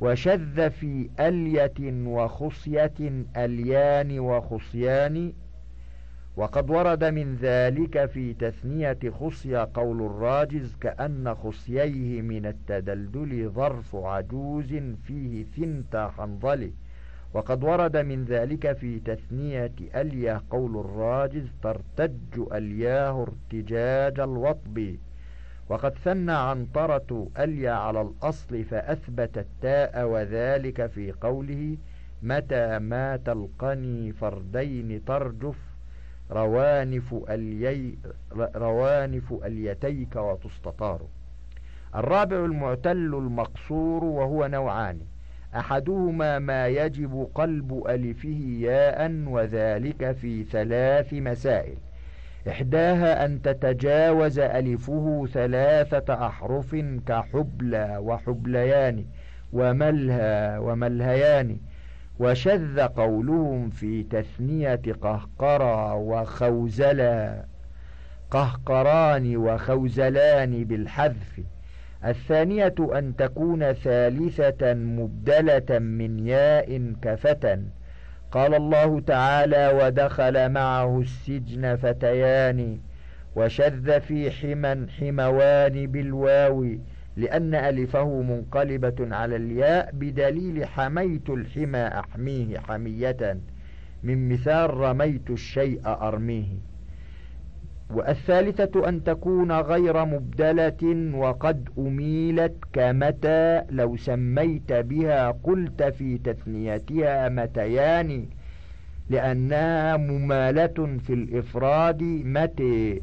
وشذ 0.00 0.70
في 0.70 1.10
ألية 1.20 2.06
وخصية 2.06 3.24
أليان 3.36 4.18
وخصيان. 4.18 5.32
وقد 6.36 6.70
ورد 6.70 7.04
من 7.04 7.36
ذلك 7.36 8.06
في 8.06 8.34
تثنية 8.34 8.98
خصية 9.20 9.68
قول 9.74 10.02
الراجز 10.02 10.76
كأن 10.80 11.34
خصييه 11.34 12.22
من 12.22 12.46
التدلدل 12.46 13.50
ظرف 13.50 13.96
عجوز 13.96 14.74
فيه 15.04 15.44
ثنت 15.44 16.10
حنظل. 16.18 16.72
وقد 17.34 17.64
ورد 17.64 17.96
من 17.96 18.24
ذلك 18.24 18.72
في 18.72 19.00
تثنية 19.00 19.72
ألية 19.94 20.42
قول 20.50 20.76
الراجز 20.76 21.46
ترتج 21.62 22.40
ألياه 22.52 23.22
ارتجاج 23.22 24.20
الوطب. 24.20 24.96
وقد 25.68 25.94
ثنى 26.04 26.32
عنطرة 26.32 27.28
أليا 27.38 27.72
على 27.72 28.00
الأصل 28.00 28.64
فأثبت 28.64 29.38
التاء 29.38 30.04
وذلك 30.04 30.86
في 30.86 31.12
قوله 31.12 31.76
متى 32.22 32.78
ما 32.78 33.16
تلقني 33.16 34.12
فردين 34.12 35.04
ترجف 35.04 35.56
روانف, 36.30 37.14
أليي 37.30 37.98
روانف 38.36 39.32
أليتيك 39.44 40.16
وتستطار. 40.16 41.00
الرابع 41.94 42.36
المعتل 42.36 42.96
المقصور 42.96 44.04
وهو 44.04 44.46
نوعان. 44.46 45.00
أحدهما 45.56 46.38
ما 46.38 46.66
يجب 46.66 47.28
قلب 47.34 47.84
ألفه 47.88 48.58
ياء 48.60 49.10
وذلك 49.26 50.12
في 50.12 50.44
ثلاث 50.44 51.14
مسائل. 51.14 51.76
إحداها 52.48 53.24
أن 53.24 53.42
تتجاوز 53.42 54.38
ألفه 54.38 55.26
ثلاثة 55.32 56.26
أحرف 56.26 56.76
كحبلى 57.06 57.98
وحبليان 58.00 59.04
وملهى 59.52 60.58
وملهيان 60.58 61.56
وشذ 62.18 62.80
قولهم 62.80 63.70
في 63.70 64.02
تثنية 64.02 64.80
قهقرى 65.02 65.92
وخوزلا 65.92 67.44
قهقران 68.30 69.36
وخوزلان 69.36 70.64
بالحذف. 70.64 71.40
الثانية 72.04 72.74
أن 72.80 73.16
تكون 73.16 73.72
ثالثة 73.72 74.74
مبدلة 74.74 75.78
من 75.78 76.26
ياء 76.26 76.94
كفتى 77.02 77.62
قال 78.32 78.54
الله 78.54 79.00
تعالى 79.00 79.80
ودخل 79.82 80.48
معه 80.48 81.00
السجن 81.00 81.76
فتيان 81.76 82.78
وشذ 83.36 84.00
في 84.00 84.30
حما 84.30 84.86
حموان 84.98 85.86
بالواو 85.86 86.66
لأن 87.16 87.54
ألفه 87.54 88.22
منقلبة 88.22 89.16
على 89.16 89.36
الياء 89.36 89.90
بدليل 89.92 90.66
حميت 90.66 91.30
الحمى 91.30 91.86
أحميه 91.86 92.58
حمية 92.58 93.38
من 94.02 94.28
مثال 94.28 94.74
رميت 94.74 95.30
الشيء 95.30 95.80
أرميه. 95.86 96.46
والثالثة 97.94 98.88
أن 98.88 99.04
تكون 99.04 99.52
غير 99.52 100.04
مبدلة 100.04 101.12
وقد 101.16 101.68
أميلت 101.78 102.54
كمتى 102.72 103.62
لو 103.70 103.96
سميت 103.96 104.72
بها 104.72 105.30
قلت 105.30 105.82
في 105.82 106.18
تثنيتها 106.18 107.28
متيان 107.28 108.26
لأنها 109.10 109.96
ممالة 109.96 110.98
في 111.06 111.12
الإفراد 111.12 112.02
متي 112.02 113.02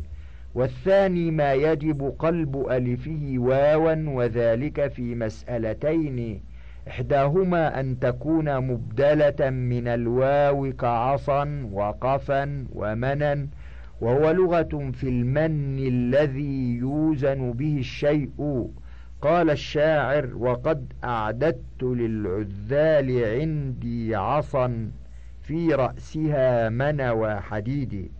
والثاني 0.55 1.31
ما 1.31 1.53
يجب 1.53 2.15
قلب 2.19 2.67
ألفه 2.71 3.35
واوا 3.37 3.95
وذلك 4.07 4.87
في 4.87 5.15
مسألتين. 5.15 6.41
إحداهما 6.87 7.79
أن 7.79 7.99
تكون 7.99 8.59
مبدلة 8.59 9.49
من 9.49 9.87
الواو 9.87 10.73
كعصا 10.73 11.69
وقفا 11.73 12.65
ومنا 12.73 13.47
وهو 14.01 14.31
لغة 14.31 14.91
في 14.93 15.09
المن 15.09 15.87
الذي 15.87 16.77
يوزن 16.77 17.51
به 17.51 17.77
الشيء. 17.77 18.67
قال 19.21 19.49
الشاعر 19.49 20.29
وقد 20.37 20.93
أعددت 21.03 21.83
للعذال 21.83 23.25
عندي 23.41 24.15
عصا 24.15 24.91
في 25.41 25.73
رأسها 25.73 26.69
منوى 26.69 27.35
حديد 27.35 28.11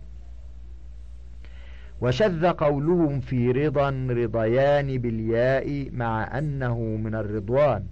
وشذ 2.00 2.46
قولهم 2.46 3.20
في 3.20 3.50
رضا 3.52 3.90
رضيان 4.10 4.98
بالياء 4.98 5.90
مع 5.92 6.38
أنه 6.38 6.80
من 6.80 7.14
الرضوان. 7.14 7.84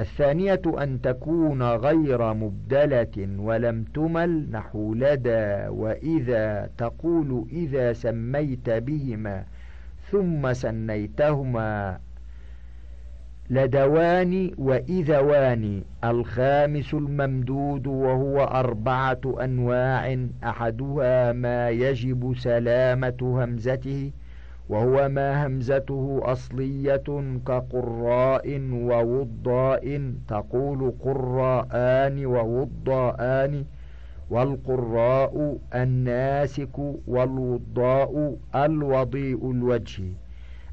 الثانية 0.00 0.62
أن 0.66 1.00
تكون 1.00 1.62
غير 1.62 2.34
مبدلة 2.34 3.28
ولم 3.38 3.84
تمل 3.94 4.50
نحو 4.50 4.94
لدى 4.94 5.68
وإذا 5.68 6.70
تقول 6.78 7.46
إذا 7.52 7.92
سميت 7.92 8.70
بهما 8.70 9.44
ثم 10.10 10.52
سنيتهما 10.52 11.98
لدوان 13.50 14.50
وإذوان. 14.58 15.82
الخامس 16.04 16.94
الممدود 16.94 17.86
وهو 17.86 18.44
أربعة 18.44 19.20
أنواع 19.44 20.26
أحدها 20.44 21.32
ما 21.32 21.70
يجب 21.70 22.34
سلامة 22.38 23.16
همزته 23.44 24.10
وهو 24.68 25.08
ما 25.08 25.46
همزته 25.46 26.20
أصلية 26.22 27.04
كقراء 27.46 28.60
ووضاء 28.72 30.12
تقول 30.28 30.92
قراءان 31.00 32.26
ووضاءان 32.26 33.64
والقراء 34.30 35.58
الناسك 35.74 36.78
والوضاء 37.06 38.36
الوضيء 38.54 39.50
الوجه. 39.50 40.02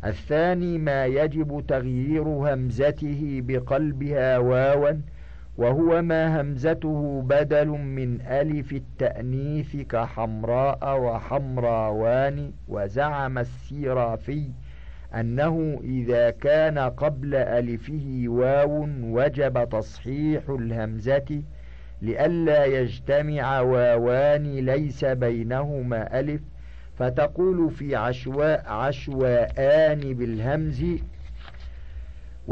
الثاني 0.06 0.78
ما 0.78 1.06
يجب 1.06 1.64
تغيير 1.68 2.24
همزته 2.24 3.42
بقلبها 3.48 4.38
واوا 4.38 4.92
وهو 5.58 6.02
ما 6.02 6.42
همزته 6.42 7.22
بدل 7.26 7.68
من 7.68 8.22
ألف 8.22 8.72
التأنيث 8.74 9.76
كحمراء 9.76 11.00
وحمراوان 11.02 12.52
وزعم 12.68 13.38
السيرافي 13.38 14.50
أنه 15.16 15.80
إذا 15.84 16.30
كان 16.30 16.78
قبل 16.80 17.36
ألفه 17.36 18.24
واو 18.28 18.88
وجب 19.04 19.70
تصحيح 19.70 20.50
الهمزة 20.50 21.44
لئلا 22.02 22.66
يجتمع 22.66 23.60
واوان 23.62 24.44
ليس 24.56 25.06
بينهما 25.06 26.20
ألف 26.20 26.42
فتقول 26.98 27.72
في 27.72 27.96
عشواء 27.96 28.64
عشواءان 28.68 30.14
بالهمز 30.14 30.86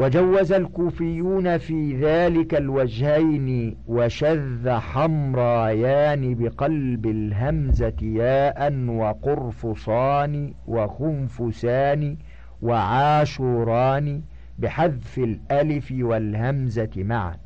وجوز 0.00 0.52
الكوفيون 0.52 1.58
في 1.58 1.96
ذلك 1.96 2.54
الوجهين 2.54 3.76
وشذ 3.86 4.70
حمرايان 4.70 6.34
بقلب 6.34 7.06
الهمزة 7.06 7.96
ياء 8.02 8.88
وقرفصان 8.88 10.54
وخنفسان 10.66 12.16
وعاشوران 12.62 14.22
بحذف 14.58 15.18
الألف 15.18 15.92
والهمزة 16.00 16.90
معا. 16.96 17.36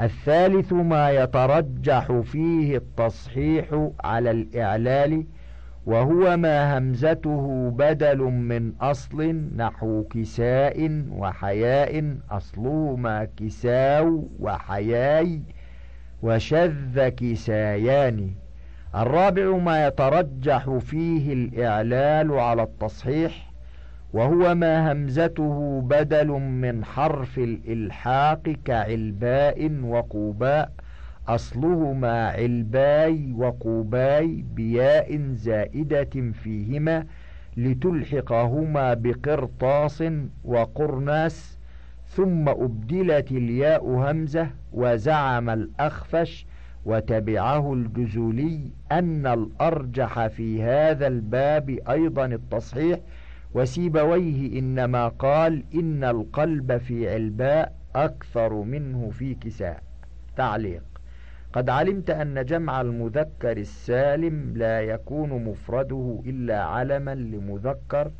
الثالث 0.00 0.72
ما 0.72 1.10
يترجح 1.10 2.12
فيه 2.12 2.76
التصحيح 2.76 3.90
على 4.04 4.30
الإعلال 4.30 5.26
وهو 5.86 6.36
ما 6.36 6.78
همزته 6.78 7.70
بدل 7.70 8.18
من 8.18 8.72
أصل 8.80 9.34
نحو 9.56 10.04
كساء 10.04 11.04
وحياء 11.10 12.16
أصلهما 12.30 13.28
كساو 13.36 14.28
وحياي 14.40 15.42
وشذ 16.22 17.08
كسايان. 17.08 18.30
الرابع 18.94 19.56
ما 19.56 19.86
يترجح 19.86 20.70
فيه 20.70 21.32
الإعلال 21.32 22.32
على 22.32 22.62
التصحيح 22.62 23.52
وهو 24.12 24.54
ما 24.54 24.92
همزته 24.92 25.80
بدل 25.84 26.28
من 26.62 26.84
حرف 26.84 27.38
الإلحاق 27.38 28.42
كعلباء 28.64 29.72
وقوباء. 29.82 30.70
أصلهما 31.28 32.28
علباي 32.28 33.32
وقوباي 33.32 34.44
بياء 34.54 35.16
زائدة 35.34 36.32
فيهما 36.32 37.04
لتلحقهما 37.56 38.94
بقرطاس 38.94 40.04
وقرناس 40.44 41.58
ثم 42.08 42.48
أبدلت 42.48 43.30
الياء 43.30 43.86
همزة 43.86 44.50
وزعم 44.72 45.50
الأخفش 45.50 46.46
وتبعه 46.84 47.72
الجزولي 47.72 48.70
أن 48.92 49.26
الأرجح 49.26 50.26
في 50.26 50.62
هذا 50.62 51.06
الباب 51.06 51.70
أيضا 51.90 52.24
التصحيح 52.26 52.98
وسيبويه 53.54 54.58
إنما 54.58 55.08
قال 55.08 55.64
إن 55.74 56.04
القلب 56.04 56.76
في 56.76 57.10
علباء 57.14 57.72
أكثر 57.94 58.52
منه 58.54 59.10
في 59.10 59.34
كساء. 59.34 59.82
تعليق. 60.36 60.82
قد 61.56 61.68
علمت 61.70 62.10
أن 62.10 62.44
جمع 62.44 62.80
المذكر 62.80 63.56
السالم 63.56 64.56
لا 64.56 64.80
يكون 64.80 65.44
مفرده 65.44 66.22
إلا 66.26 66.62
علما 66.62 67.14
لمذكر 67.14 68.10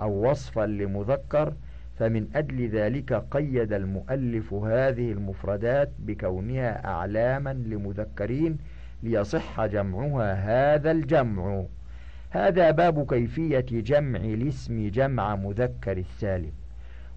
أو 0.00 0.30
وصفا 0.30 0.66
لمذكر 0.66 1.54
فمن 1.98 2.28
أجل 2.34 2.68
ذلك 2.68 3.12
قيد 3.30 3.72
المؤلف 3.72 4.54
هذه 4.54 5.12
المفردات 5.12 5.90
بكونها 5.98 6.86
أعلاما 6.86 7.52
لمذكرين 7.52 8.58
ليصح 9.02 9.66
جمعها 9.66 10.34
هذا 10.74 10.90
الجمع. 10.90 11.64
هذا 12.30 12.70
باب 12.70 13.06
كيفية 13.06 13.66
جمع 13.70 14.20
الاسم 14.20 14.88
جمع 14.88 15.36
مذكر 15.36 15.96
السالم. 15.96 16.52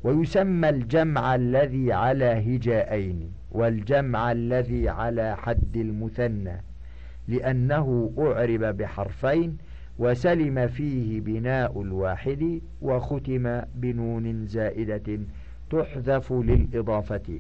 ويسمى 0.04 0.70
الجمع 0.70 1.36
الذي 1.36 1.94
على 1.94 2.26
هجائين 2.26 3.32
والجمع 3.52 4.32
الذي 4.32 4.90
على 4.90 5.38
حد 5.38 5.78
المثنى 5.78 6.64
لأنه 7.28 8.12
أعرب 8.20 8.78
بحرفين 8.78 9.58
وسلم 10.00 10.68
فيه 10.68 11.22
بناء 11.22 11.82
الواحد 11.82 12.62
وختم 12.82 13.62
بنون 13.76 14.46
زائدة 14.46 15.20
تحذف 15.70 16.34
للإضافة. 16.34 17.40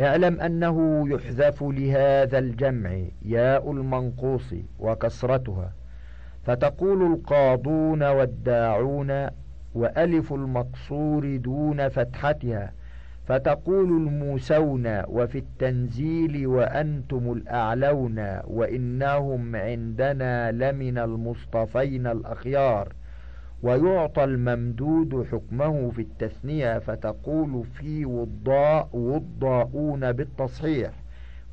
اعلم 0.00 0.40
أنه 0.40 1.08
يحذف 1.08 1.62
لهذا 1.62 2.38
الجمع 2.38 2.98
ياء 3.22 3.70
المنقوص 3.72 4.54
وكسرتها 4.80 5.72
فتقول 6.44 7.12
القاضون 7.12 8.02
والداعون 8.02 9.26
وألف 9.74 10.32
المقصور 10.32 11.36
دون 11.36 11.88
فتحتها 11.88 12.72
فتقول 13.26 13.88
الموسون 13.88 15.02
وفي 15.08 15.38
التنزيل 15.38 16.46
وأنتم 16.46 17.32
الأعلون 17.32 18.38
وإنهم 18.44 19.56
عندنا 19.56 20.52
لمن 20.52 20.98
المصطفين 20.98 22.06
الأخيار. 22.06 22.92
ويعطى 23.62 24.24
الممدود 24.24 25.26
حكمه 25.32 25.90
في 25.90 26.02
التثنية 26.02 26.78
فتقول 26.78 27.64
في 27.64 28.04
وضاء 28.04 28.88
وضاؤون 28.92 30.12
بالتصحيح. 30.12 30.90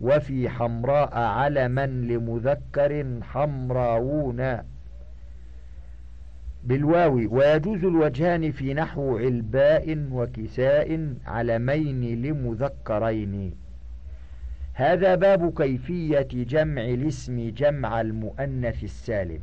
وفي 0.02 0.50
حمراء 0.50 1.18
علما 1.18 1.86
لمذكر 1.86 3.20
حمراوون 3.22 4.58
بالواو 6.64 7.16
ويجوز 7.38 7.84
الوجهان 7.86 8.52
في 8.52 8.74
نحو 8.74 9.18
علباء 9.18 10.08
وكساء 10.12 11.16
علمين 11.26 12.22
لمذكرين. 12.22 13.54
هذا 14.74 15.16
باب 15.16 15.54
كيفية 15.62 16.28
جمع 16.34 16.82
الاسم 16.82 17.50
جمع 17.50 18.02
المؤنث 18.02 18.84
السالم. 18.84 19.40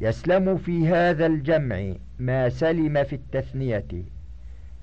يسلم 0.00 0.56
في 0.56 0.88
هذا 0.88 1.26
الجمع 1.26 1.94
ما 2.18 2.48
سلم 2.48 3.04
في 3.04 3.12
التثنية 3.12 4.04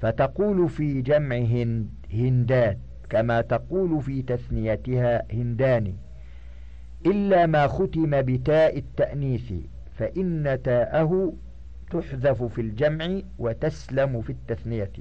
فتقول 0.01 0.69
في 0.69 1.01
جمع 1.01 1.35
هند 1.35 1.89
هندات 2.13 2.77
كما 3.09 3.41
تقول 3.41 4.01
في 4.01 4.21
تثنيتها 4.21 5.23
هندان 5.33 5.93
إلا 7.05 7.45
ما 7.45 7.67
ختم 7.67 8.21
بتاء 8.21 8.77
التأنيث. 8.77 9.53
فإن 9.97 10.59
تاءه 10.63 11.33
تحذف 11.91 12.43
في 12.43 12.61
الجمع 12.61 13.21
وتسلم 13.39 14.21
في 14.21 14.29
التثنية. 14.29 14.91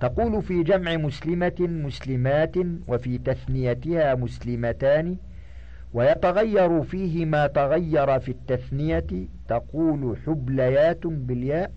تقول 0.00 0.42
في 0.42 0.62
جمع 0.62 0.96
مسلمة 0.96 1.56
مسلمات 1.60 2.56
وفي 2.88 3.18
تثنيتها 3.18 4.14
مسلمتان 4.14 5.16
ويتغير 5.94 6.82
فيه 6.82 7.24
ما 7.24 7.46
تغير 7.46 8.18
في 8.20 8.30
التثنية. 8.30 9.06
تقول 9.48 10.16
حبليات 10.26 11.06
بالياء 11.06 11.72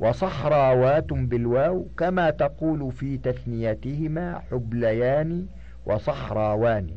وصحراوات 0.00 1.12
بالواو 1.12 1.88
كما 1.96 2.30
تقول 2.30 2.92
في 2.92 3.18
تثنيتهما 3.18 4.38
حبليان 4.50 5.46
وصحراوان. 5.86 6.90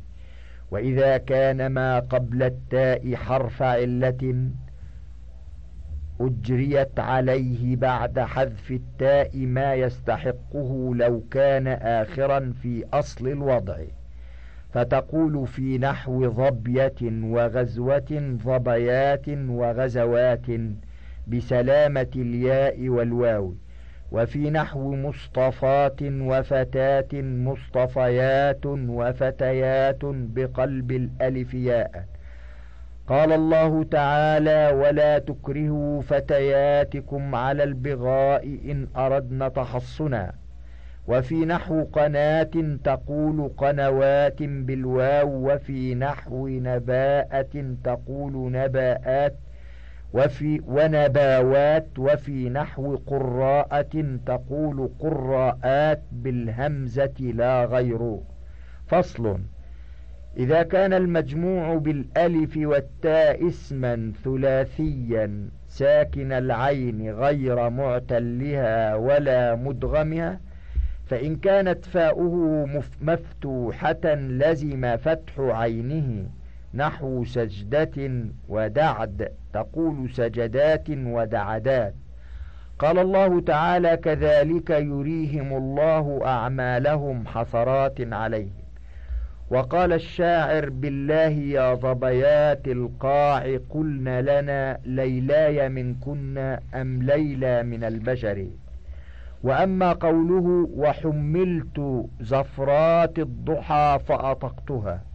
وإذا 0.72 1.18
كان 1.18 1.68
ما 1.68 2.00
قبل 2.00 2.44
التاء 2.44 3.16
حرف 3.16 3.62
علة 3.62 4.50
أجريت 6.22 7.00
عليه 7.00 7.76
بعد 7.76 8.20
حذف 8.20 8.72
التاء 8.72 9.38
ما 9.46 9.74
يستحقه 9.74 10.92
لو 10.96 11.24
كان 11.32 11.68
آخرا 11.68 12.54
في 12.62 12.86
أصل 12.94 13.28
الوضع. 13.28 13.78
فتقول 14.74 15.48
في 15.48 15.78
نحو 15.78 16.30
ظبية 16.30 16.96
وغزوة 17.04 18.38
ظبيات 18.44 19.30
وغزوات 19.30 20.46
بسلامة 21.28 22.12
الياء 22.16 22.90
والواو. 22.90 23.54
وفي 24.12 24.50
نحو 24.50 24.96
مصطفات 24.96 26.02
وفتات 26.02 27.16
مصطفيات 27.16 28.66
وفتيات 28.66 30.00
بقلب 30.04 30.92
الألف 30.92 31.54
ياء. 31.54 32.06
قال 33.08 33.32
الله 33.32 33.84
تعالى 33.84 34.72
ولا 34.76 35.20
تكرهوا 35.20 36.02
فتياتكم 36.02 37.36
على 37.36 37.64
البغاء 37.64 38.46
إن 38.46 38.88
أردن 38.98 39.54
تحصنا 39.54 40.32
وفي 41.08 41.36
نحو 41.46 41.84
قناة 41.84 42.78
تقول 42.84 43.52
قنوات 43.58 44.44
بالواو 44.44 45.52
وفي 45.52 45.96
نحو 45.96 46.48
نباءة 46.48 47.76
تقول 47.84 48.52
نباءات 48.52 49.34
وفي 50.14 50.62
ونباوات 50.68 51.88
وفي 52.00 52.50
نحو 52.50 52.96
قراءة 52.96 54.20
تقول 54.26 54.90
قراءات 55.00 56.02
بالهمزة 56.12 57.14
لا 57.20 57.66
غير. 57.66 58.18
فصل. 58.88 59.40
إذا 60.38 60.64
كان 60.64 60.94
المجموع 60.94 61.76
بالألف 61.76 62.58
والتاء 62.58 63.48
اسما 63.48 64.12
ثلاثيا 64.24 65.50
ساكن 65.68 66.32
العين 66.32 67.12
غير 67.12 67.70
معتلها 67.70 68.96
ولا 68.96 69.56
مدغمها 69.56 70.40
فإن 71.06 71.36
كانت 71.36 71.86
فاؤه 71.86 72.66
مفتوحة 73.02 74.16
لزم 74.16 74.98
فتح 74.98 75.40
عينه. 75.40 76.26
نحو 76.74 77.26
سجدة 77.26 78.26
ودعد 78.50 79.32
تقول 79.54 80.10
سجدات 80.14 80.90
ودعدات. 80.90 81.94
قال 82.80 83.00
الله 83.00 83.42
تعالى 83.42 83.98
كذلك 83.98 84.70
يريهم 84.70 85.58
الله 85.58 86.22
أعمالهم 86.26 87.28
حسرات 87.28 88.14
عليهم. 88.14 88.62
وقال 89.50 89.94
الشاعر 89.94 90.70
بالله 90.70 91.30
يا 91.30 91.76
ظبيات 91.76 92.68
القاع 92.68 93.58
قلن 93.70 94.20
لنا 94.20 94.78
ليلاي 94.86 95.70
منكن 95.70 96.58
أم 96.76 97.04
ليلى 97.04 97.64
من 97.64 97.84
البشر. 97.84 98.48
وأما 99.44 99.94
قوله 99.94 100.70
وحملت 100.76 102.06
زفرات 102.22 103.20
الضحى 103.20 104.00
فأطقتها. 104.08 105.11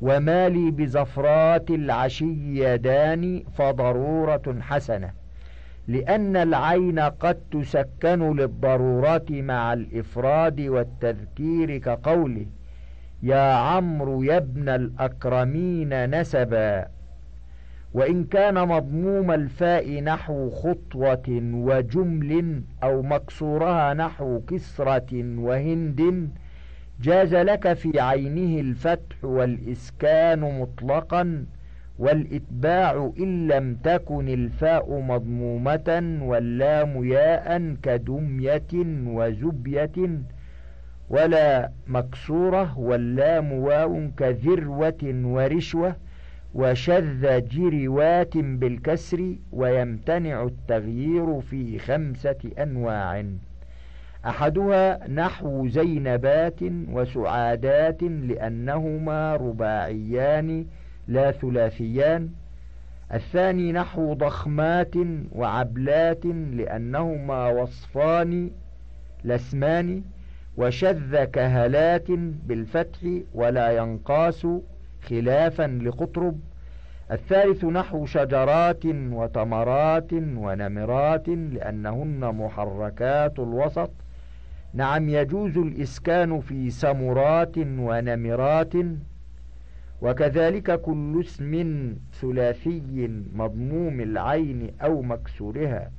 وما 0.00 0.48
لي 0.48 0.70
بزفرات 0.70 1.70
العشي 1.70 2.34
يدان 2.64 3.42
فضرورة 3.58 4.56
حسنة 4.60 5.10
لأن 5.88 6.36
العين 6.36 6.98
قد 6.98 7.38
تسكن 7.52 8.36
للضرورات 8.36 9.30
مع 9.30 9.72
الإفراد 9.72 10.60
والتذكير 10.60 11.78
كقوله 11.78 12.46
يا 13.22 13.52
عمرو 13.54 14.22
يا 14.22 14.36
ابن 14.36 14.68
الأكرمين 14.68 16.20
نسبا. 16.20 16.86
وإن 17.94 18.24
كان 18.24 18.68
مضموم 18.68 19.30
الفاء 19.30 20.00
نحو 20.02 20.50
خطوة 20.50 21.28
وجمل 21.54 22.62
أو 22.82 23.02
مكسورها 23.02 23.94
نحو 23.94 24.40
كسرة 24.40 25.38
وهند 25.38 26.28
جاز 27.00 27.34
لك 27.34 27.72
في 27.72 28.00
عينه 28.00 28.60
الفتح 28.60 29.24
والإسكان 29.24 30.60
مطلقا 30.60 31.46
والإتباع 31.98 33.12
إن 33.18 33.48
لم 33.48 33.74
تكن 33.74 34.28
الفاء 34.28 35.00
مضمومة 35.00 36.18
واللام 36.22 37.04
ياء 37.04 37.74
كدمية 37.82 38.72
وزبية 39.06 39.92
ولا 41.10 41.70
مكسورة 41.86 42.78
واللام 42.78 43.52
واو 43.52 44.10
كذروة 44.16 44.98
ورشوة 45.04 45.96
وشذ 46.54 47.48
جروات 47.48 48.36
بالكسر 48.36 49.34
ويمتنع 49.52 50.42
التغيير 50.42 51.40
في 51.40 51.78
خمسة 51.78 52.36
أنواع 52.58 53.24
أحدها 54.26 55.08
نحو 55.08 55.68
زينبات 55.68 56.60
وسعادات 56.92 58.02
لأنهما 58.02 59.36
رباعيان 59.36 60.66
لا 61.08 61.30
ثلاثيان. 61.30 62.28
الثاني 63.14 63.72
نحو 63.72 64.14
ضخمات 64.14 64.94
وعبلات 65.32 66.26
لأنهما 66.26 67.48
وصفان 67.48 68.50
لاسمان 69.24 70.02
وشذ 70.56 71.24
كهلات 71.24 72.10
بالفتح 72.46 72.98
ولا 73.34 73.70
ينقاس 73.70 74.46
خلافا 75.02 75.80
لقطرب. 75.82 76.40
الثالث 77.10 77.64
نحو 77.64 78.06
شجرات 78.06 78.86
وتمرات 78.86 80.12
ونمرات 80.12 81.28
لأنهن 81.28 82.34
محركات 82.34 83.38
الوسط 83.38 83.90
نعم 84.74 85.08
يجوز 85.08 85.58
الإسكان 85.58 86.40
في 86.40 86.70
سمرات 86.70 87.58
ونمرات 87.58 88.72
وكذلك 90.02 90.80
كل 90.80 91.20
اسم 91.20 91.94
ثلاثي 92.20 93.08
مضموم 93.34 94.00
العين 94.00 94.70
أو 94.82 95.02
مكسورها 95.02 95.90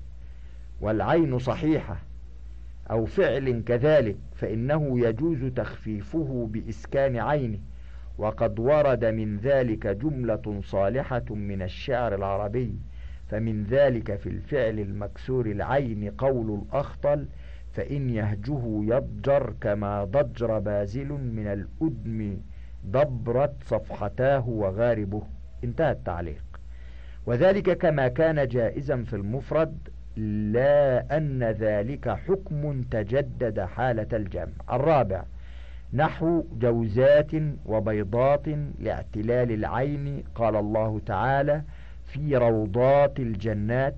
والعين 0.81 1.39
صحيحة 1.39 1.97
أو 2.91 3.05
فعل 3.05 3.63
كذلك 3.65 4.15
فإنه 4.35 4.99
يجوز 4.99 5.45
تخفيفه 5.45 6.49
بإسكان 6.51 7.17
عينه 7.17 7.59
وقد 8.17 8.59
ورد 8.59 9.05
من 9.05 9.37
ذلك 9.37 9.87
جملة 9.87 10.61
صالحة 10.63 11.25
من 11.29 11.61
الشعر 11.61 12.15
العربي 12.15 12.75
فمن 13.27 13.63
ذلك 13.63 14.15
في 14.15 14.29
الفعل 14.29 14.79
المكسور 14.79 15.45
العين 15.45 16.11
قول 16.17 16.61
الأخطل 16.63 17.25
فإن 17.75 18.09
يهجه 18.09 18.63
يضجر 18.83 19.53
كما 19.61 20.03
ضجر 20.03 20.59
بازل 20.59 21.07
من 21.07 21.47
الأدم 21.47 22.37
ضبرت 22.87 23.53
صفحتاه 23.65 24.49
وغاربه. 24.49 25.23
انتهى 25.63 25.91
التعليق. 25.91 26.43
وذلك 27.25 27.77
كما 27.77 28.07
كان 28.07 28.47
جائزا 28.47 29.03
في 29.03 29.15
المفرد 29.15 29.77
لا 30.53 31.17
أن 31.17 31.43
ذلك 31.43 32.09
حكم 32.09 32.81
تجدد 32.91 33.59
حالة 33.59 34.07
الجمع. 34.13 34.53
الرابع 34.71 35.23
نحو 35.93 36.43
جوزات 36.59 37.31
وبيضات 37.65 38.47
لاعتلال 38.79 39.51
العين 39.51 40.23
قال 40.35 40.55
الله 40.55 41.01
تعالى 41.05 41.61
في 42.05 42.37
روضات 42.37 43.19
الجنات 43.19 43.95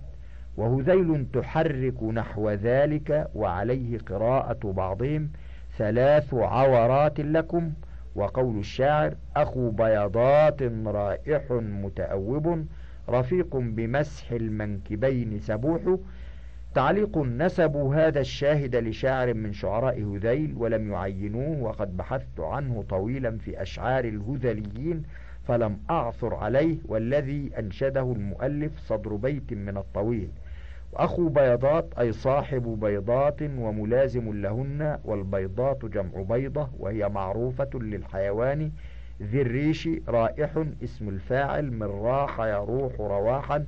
وهذيل 0.57 1.25
تحرك 1.33 2.03
نحو 2.03 2.49
ذلك 2.49 3.27
وعليه 3.35 3.97
قراءة 3.97 4.71
بعضهم 4.71 5.29
ثلاث 5.77 6.33
عورات 6.33 7.19
لكم 7.19 7.71
وقول 8.15 8.59
الشاعر 8.59 9.15
أخو 9.35 9.69
بيضات 9.69 10.61
رائح 10.85 11.51
متأوب 11.51 12.65
رفيق 13.09 13.55
بمسح 13.55 14.31
المنكبين 14.31 15.39
سبوح 15.39 15.81
تعليق 16.75 17.17
نسبوا 17.17 17.95
هذا 17.95 18.19
الشاهد 18.19 18.75
لشاعر 18.75 19.33
من 19.33 19.53
شعراء 19.53 20.03
هذيل 20.03 20.53
ولم 20.57 20.91
يعينوه 20.91 21.61
وقد 21.63 21.97
بحثت 21.97 22.39
عنه 22.39 22.83
طويلا 22.89 23.37
في 23.37 23.61
أشعار 23.61 24.05
الهذليين 24.05 25.03
فلم 25.47 25.77
أعثر 25.89 26.35
عليه 26.35 26.77
والذي 26.85 27.51
أنشده 27.59 28.01
المؤلف 28.01 28.79
صدر 28.79 29.15
بيت 29.15 29.53
من 29.53 29.77
الطويل 29.77 30.29
وأخو 30.93 31.29
بيضات 31.29 31.85
أي 31.99 32.11
صاحب 32.11 32.79
بيضات 32.79 33.41
وملازم 33.41 34.41
لهن 34.41 34.99
والبيضات 35.05 35.85
جمع 35.85 36.21
بيضة 36.29 36.69
وهي 36.79 37.09
معروفة 37.09 37.69
للحيوان 37.73 38.71
ذي 39.21 39.41
الريش 39.41 39.89
رائح 40.07 40.63
اسم 40.83 41.09
الفاعل 41.09 41.71
من 41.71 41.83
راح 41.83 42.39
يروح 42.39 42.93
رواحا 42.99 43.65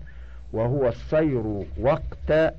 وهو 0.54 0.88
السير 0.88 1.66
وقت 1.82 2.54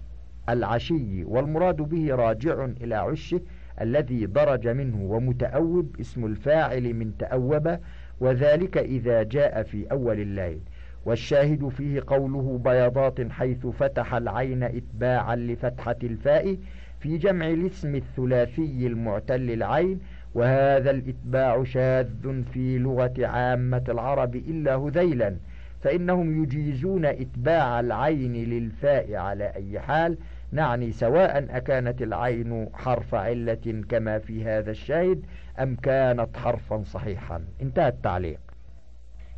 العشي 0.48 1.24
والمراد 1.24 1.76
به 1.76 2.14
راجع 2.14 2.64
إلى 2.64 2.94
عشه 2.94 3.40
الذي 3.80 4.26
درج 4.26 4.68
منه 4.68 5.02
ومتأوب 5.02 5.96
اسم 6.00 6.26
الفاعل 6.26 6.94
من 6.94 7.12
تأوب 7.18 7.78
وذلك 8.20 8.78
إذا 8.78 9.22
جاء 9.22 9.62
في 9.62 9.86
أول 9.92 10.20
الليل. 10.20 10.60
والشاهد 11.04 11.68
فيه 11.68 12.02
قوله 12.06 12.60
بيضات 12.64 13.32
حيث 13.32 13.66
فتح 13.66 14.14
العين 14.14 14.62
إتباعا 14.62 15.36
لفتحة 15.36 15.96
الفاء 16.02 16.56
في 17.00 17.18
جمع 17.18 17.48
الاسم 17.48 17.94
الثلاثي 17.94 18.86
المعتل 18.86 19.50
العين 19.50 20.00
وهذا 20.34 20.90
الإتباع 20.90 21.64
شاذ 21.64 22.42
في 22.52 22.78
لغة 22.78 23.26
عامة 23.26 23.84
العرب 23.88 24.36
إلا 24.36 24.76
هذيلا 24.76 25.36
فإنهم 25.80 26.42
يجيزون 26.42 27.04
إتباع 27.04 27.80
العين 27.80 28.32
للفاء 28.32 29.14
على 29.14 29.44
أي 29.44 29.80
حال 29.80 30.18
نعني 30.52 30.92
سواء 30.92 31.46
أكانت 31.50 32.02
العين 32.02 32.68
حرف 32.74 33.14
علة 33.14 33.82
كما 33.88 34.18
في 34.18 34.44
هذا 34.44 34.70
الشاهد 34.70 35.22
أم 35.58 35.76
كانت 35.76 36.36
حرفا 36.36 36.82
صحيحا. 36.82 37.44
انتهى 37.62 37.88
التعليق. 37.88 38.49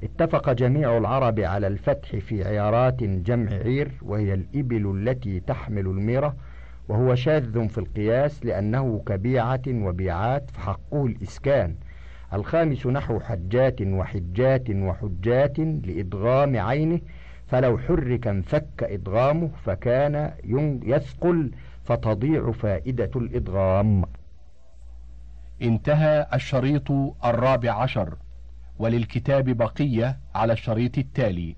اتفق 0.02 0.52
جميع 0.52 0.98
العرب 0.98 1.40
على 1.40 1.66
الفتح 1.66 2.16
في 2.16 2.44
عيارات 2.44 3.02
جمع 3.04 3.52
عير 3.52 3.90
وهي 4.02 4.34
الإبل 4.34 4.96
التي 4.96 5.40
تحمل 5.40 5.86
الميرة 5.86 6.36
وهو 6.88 7.14
شاذ 7.14 7.68
في 7.68 7.78
القياس 7.78 8.44
لأنه 8.44 9.02
كبيعة 9.06 9.62
وبيعات 9.68 10.50
فحقه 10.50 11.06
الإسكان. 11.06 11.74
الخامس 12.32 12.86
نحو 12.86 13.20
حجات 13.20 13.82
وحجات 13.82 14.70
وحجات 14.70 15.58
لإدغام 15.58 16.56
عينه 16.56 17.00
فلو 17.46 17.78
حرك 17.78 18.26
انفك 18.26 18.82
إدغامه 18.82 19.50
فكان 19.64 20.32
يثقل 20.84 21.50
فتضيع 21.84 22.52
فائدة 22.52 23.10
الإدغام. 23.16 24.04
انتهى 25.62 26.26
الشريط 26.34 26.90
الرابع 27.24 27.72
عشر. 27.72 28.14
وللكتاب 28.78 29.50
بقية 29.50 30.20
على 30.34 30.52
الشريط 30.52 30.98
التالي. 30.98 31.56